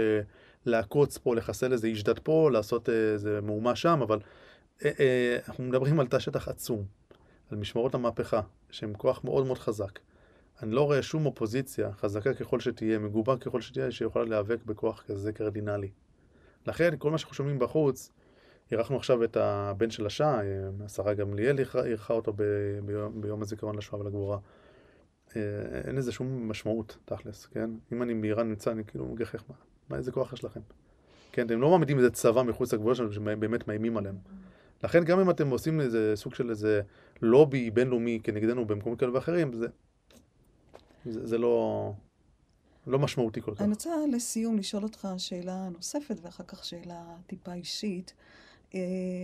[0.66, 4.20] לעקוץ פה, לחסל איזה איש דת פה, לעשות איזה מהומה שם, אבל
[4.86, 6.86] אה, אה, אנחנו מדברים על תא שטח עצום,
[7.52, 10.00] על משמרות המהפכה, שהם כוח מאוד מאוד חזק.
[10.64, 15.32] אני לא רואה שום אופוזיציה, חזקה ככל שתהיה, מגובה ככל שתהיה, שיכולה להיאבק בכוח כזה
[15.32, 15.90] קרדינלי.
[16.68, 18.12] לכן, כל מה שאנחנו שומעים בחוץ,
[18.72, 20.42] אירחנו עכשיו את הבן של השעה,
[20.86, 22.34] השרה גמליאל אירחה אותו
[22.86, 24.38] ביום, ביום הזיכרון לשואה ולגבורה.
[25.36, 25.42] אה,
[25.88, 27.70] אין לזה שום משמעות, תכלס, כן?
[27.94, 29.56] אם אני באיראן נמצא, אני כאילו מגחך מה.
[29.90, 30.60] מה, איזה כוח יש לכם?
[31.32, 34.16] כן, אתם לא מעמידים איזה צבא מחוץ לגבול שלנו שבאמת מאיימים עליהם.
[34.84, 36.82] לכן גם אם אתם עושים איזה סוג של איזה
[37.22, 39.68] לובי בינלאומי כנגדנו במקומות כאלה ואחרים, זה,
[41.06, 41.92] זה, זה לא,
[42.88, 43.62] לא משמעותי כל כך.
[43.62, 48.14] אני רוצה לסיום לשאול אותך שאלה נוספת ואחר כך שאלה טיפה אישית.
[48.76, 48.80] אה,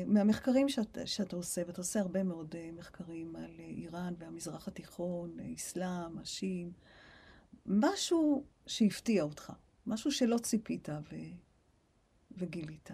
[0.05, 5.37] מהמחקרים שאת, שאתה עושה, ואתה עושה הרבה מאוד אה, מחקרים על אה, איראן והמזרח התיכון,
[5.55, 6.71] אסלאם, השיעים,
[7.65, 9.53] משהו שהפתיע אותך.
[9.87, 11.15] משהו שלא ציפית ו...
[12.37, 12.91] וגילית.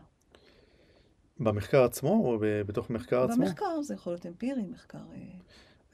[1.40, 3.46] במחקר עצמו או בתוך מחקר במחקר, עצמו?
[3.46, 4.98] במחקר, זה יכול להיות אמפירי, מחקר...
[4.98, 5.18] אה,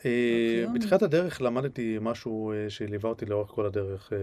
[0.05, 4.13] אה בתחילת הדרך למדתי משהו אה, שליווה אותי לאורך כל הדרך.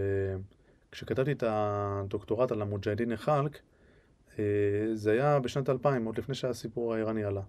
[0.91, 3.59] כשכתבתי את הדוקטורט על המוג'הדין חלק,
[4.93, 7.41] זה היה בשנת 2000, עוד לפני שהסיפור האיראני עלה.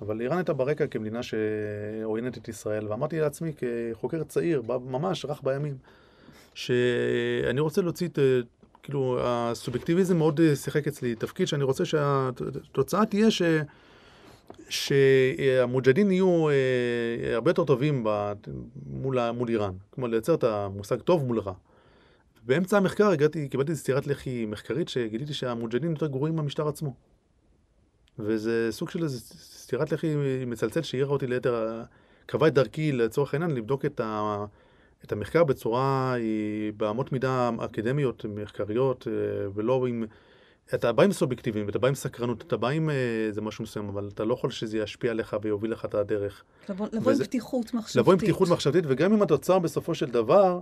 [0.00, 5.78] אבל איראן הייתה ברקע כמדינה שעוינת את ישראל, ואמרתי לעצמי כחוקר צעיר, ממש רך בימים,
[6.54, 8.18] שאני רוצה להוציא את,
[8.82, 13.42] כאילו, הסובייקטיביזם מאוד אה, שיחק אצלי תפקיד, שאני רוצה שהתוצאה תהיה ש...
[14.68, 18.32] שהמוג'הדין יהיו אה, הרבה יותר טובים ב,
[18.86, 19.74] מול, מול איראן.
[19.90, 21.52] כלומר, לייצר את המושג טוב מול רע.
[22.42, 26.94] באמצע המחקר הגעתי, קיבלתי סטירת לחי מחקרית שגיליתי שהמוג'הדין יותר גרועים מהמשטר עצמו.
[28.18, 30.14] וזה סוג של איזה סטירת לחי
[30.46, 31.82] מצלצל שהעירה אותי ליתר,
[32.26, 34.44] קבע את דרכי לצורך העניין לבדוק את ה...
[35.04, 40.04] את המחקר בצורה, היא באמות מידה אקדמיות, מחקריות, אה, ולא עם...
[40.74, 44.10] אתה בא עם סובייקטיבים, אתה בא עם סקרנות, אתה בא עם איזה משהו מסוים, אבל
[44.14, 46.44] אתה לא יכול שזה ישפיע עליך ויוביל לך את הדרך.
[46.68, 47.96] לבוא, לבוא וזה, עם פתיחות מחשבתית.
[47.96, 50.60] לבוא עם פתיחות מחשבתית, וגם אם התוצר בסופו של דבר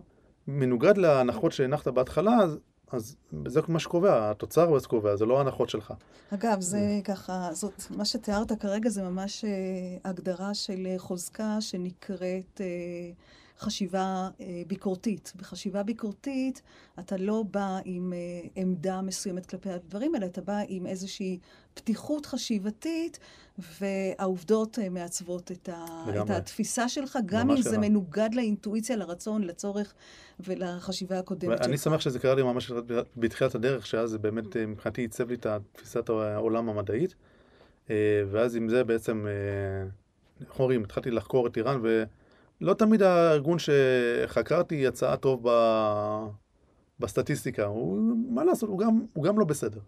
[0.49, 2.59] מנוגד להנחות שהנחת בהתחלה, אז,
[2.93, 3.17] אז
[3.47, 5.93] זה מה שקובע, התוצר הוא קובע, זה לא ההנחות שלך.
[6.35, 12.61] אגב, זה ככה, זאת, מה שתיארת כרגע זה ממש אה, הגדרה של חוזקה שנקראת...
[12.61, 12.67] אה,
[13.61, 15.33] חשיבה אה, ביקורתית.
[15.37, 16.63] בחשיבה ביקורתית
[16.99, 21.39] אתה לא בא עם אה, עמדה מסוימת כלפי הדברים האלה, אתה בא עם איזושהי
[21.75, 23.19] פתיחות חשיבתית,
[23.81, 25.85] והעובדות אה, מעצבות את, ה,
[26.23, 29.95] את התפיסה שלך, גם אם זה מנוגד לאינטואיציה, לרצון, לצורך
[30.41, 31.67] ולחשיבה הקודמת שלך.
[31.67, 32.73] אני שמח שזה קרה לי ממש
[33.17, 37.15] בתחילת הדרך, שאז זה באמת מבחינתי עיצב לי את תפיסת העולם המדעית,
[38.31, 39.27] ואז עם זה בעצם,
[40.41, 42.05] איך אומרים, התחלתי לחקור את איראן, ו...
[42.61, 45.51] לא תמיד הארגון שחקרתי יצא טוב ב...
[47.01, 47.65] בסטטיסטיקה.
[47.65, 49.81] הוא, מה לעשות, הוא גם, הוא גם לא בסדר.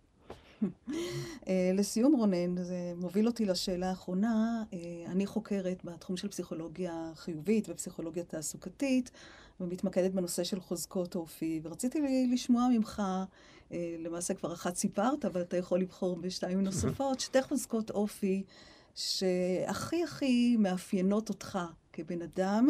[1.48, 4.64] אה, לסיום רונן, זה מוביל אותי לשאלה האחרונה.
[4.72, 9.10] אה, אני חוקרת בתחום של פסיכולוגיה חיובית ופסיכולוגיה תעסוקתית,
[9.60, 13.02] ומתמקדת בנושא של חוזקות אופי, ורציתי לשמוע ממך,
[13.72, 18.42] אה, למעשה כבר אחת סיפרת, אבל אתה יכול לבחור בשתיים נוספות, שתי חוזקות אופי
[18.94, 21.58] שהכי הכי מאפיינות אותך
[21.92, 22.68] כבן אדם,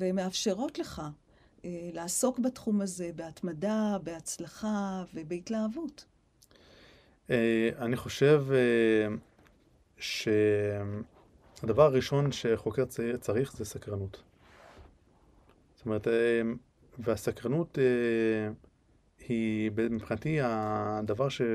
[0.00, 1.02] ומאפשרות לך
[1.64, 6.04] לעסוק בתחום הזה בהתמדה, בהצלחה ובהתלהבות.
[7.30, 9.06] אה, אני חושב אה,
[9.96, 12.84] שהדבר הראשון שחוקר
[13.20, 14.22] צריך זה סקרנות.
[15.76, 16.42] זאת אומרת, אה,
[16.98, 17.78] והסקרנות
[19.28, 21.46] היא מבחינתי הדבר שהוא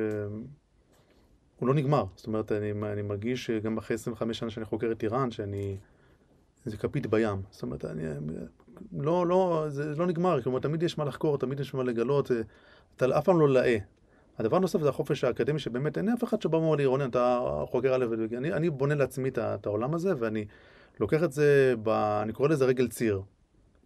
[1.61, 2.05] לא נגמר.
[2.15, 5.77] זאת אומרת, אני, אני מרגיש שגם אחרי 25 שנה שאני חוקר את איראן, שאני...
[6.66, 7.41] זה כפית בים.
[7.51, 8.03] זאת אומרת, אני...
[8.99, 10.41] לא, לא, זה לא נגמר.
[10.41, 12.32] כלומר, תמיד יש מה לחקור, תמיד יש מה לגלות.
[12.95, 13.78] אתה אף פעם לא לאה.
[14.39, 17.95] הדבר הנוסף זה החופש האקדמי, שבאמת אין אף אחד שבא ואומר לי, רונן, אתה חוקר
[17.95, 20.45] א' וב', אני, אני בונה לעצמי את העולם הזה, ואני
[20.99, 23.22] לוקח את זה, ב, אני קורא לזה רגל ציר.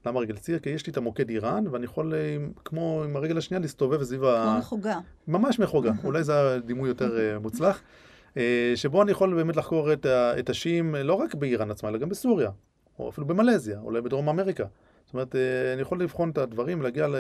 [0.06, 0.60] למה רגל ציר?
[0.60, 4.24] כי יש לי את המוקד איראן, ואני יכול, אה, כמו עם הרגל השנייה, להסתובב סביב
[4.24, 4.46] ה...
[4.50, 5.00] כמו מחוגה.
[5.28, 7.82] ממש מחוגה, אולי זה הדימוי יותר אה, מוצלח.
[8.38, 10.06] אה, שבו אני יכול באמת לחקור את,
[10.40, 12.50] את השיעים, לא רק באיראן עצמה, אלא גם בסוריה,
[13.00, 14.66] או אפילו במלזיה, אולי בדרום אמריקה.
[15.06, 15.36] זאת אומרת,
[15.74, 17.16] אני יכול לבחון את הדברים, להגיע ל...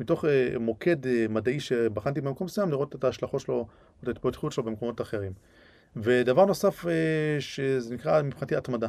[0.00, 3.66] מתוך אה, מוקד אה, מדעי שבחנתי במקום מסוים, לראות את ההשלכות שלו, או
[4.02, 5.32] את ההתפתחות שלו במקומות אחרים.
[5.96, 8.88] ודבר נוסף אה, שזה נקרא מבחינתי התמדה.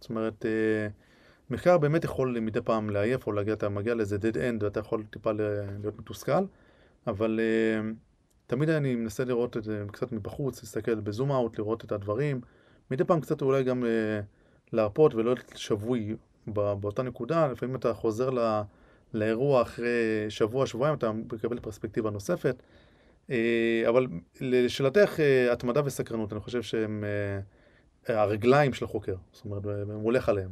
[0.00, 0.44] זאת אומרת,
[1.50, 5.04] מחקר באמת יכול מדי פעם לעייף, או להגיע, אתה מגיע לאיזה dead end ואתה יכול
[5.10, 6.44] טיפה להיות מתוסכל,
[7.06, 7.40] אבל
[8.46, 12.40] תמיד אני מנסה לראות את זה קצת מבחוץ, להסתכל בזום אאוט, לראות את הדברים.
[12.90, 13.84] מדי פעם קצת אולי גם
[14.72, 16.16] להרפות ולא להיות שבוי
[16.46, 18.62] באותה נקודה, לפעמים אתה חוזר ל...
[19.14, 22.62] לאירוע אחרי שבוע, שבועיים, אתה מקבל פרספקטיבה נוספת.
[23.30, 24.06] אה, אבל
[24.40, 27.04] לשאלתך, אה, התמדה וסקרנות, אני חושב שהם
[28.08, 30.50] אה, הרגליים של החוקר, זאת אומרת, הוא הולך עליהם.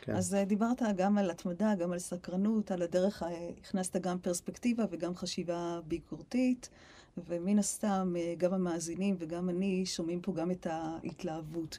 [0.00, 0.16] כן.
[0.16, 3.22] אז דיברת גם על התמדה, גם על סקרנות, על הדרך,
[3.60, 6.68] הכנסת גם פרספקטיבה וגם חשיבה ביקורתית,
[7.28, 11.78] ומן הסתם גם המאזינים וגם אני שומעים פה גם את ההתלהבות.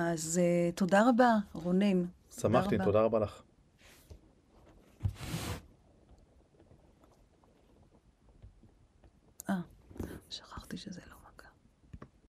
[0.00, 0.40] אז
[0.74, 2.04] תודה רבה, רונן.
[2.40, 3.42] שמחתי, תודה רבה, תודה רבה לך.
[10.30, 11.09] שכחתי שזה לא.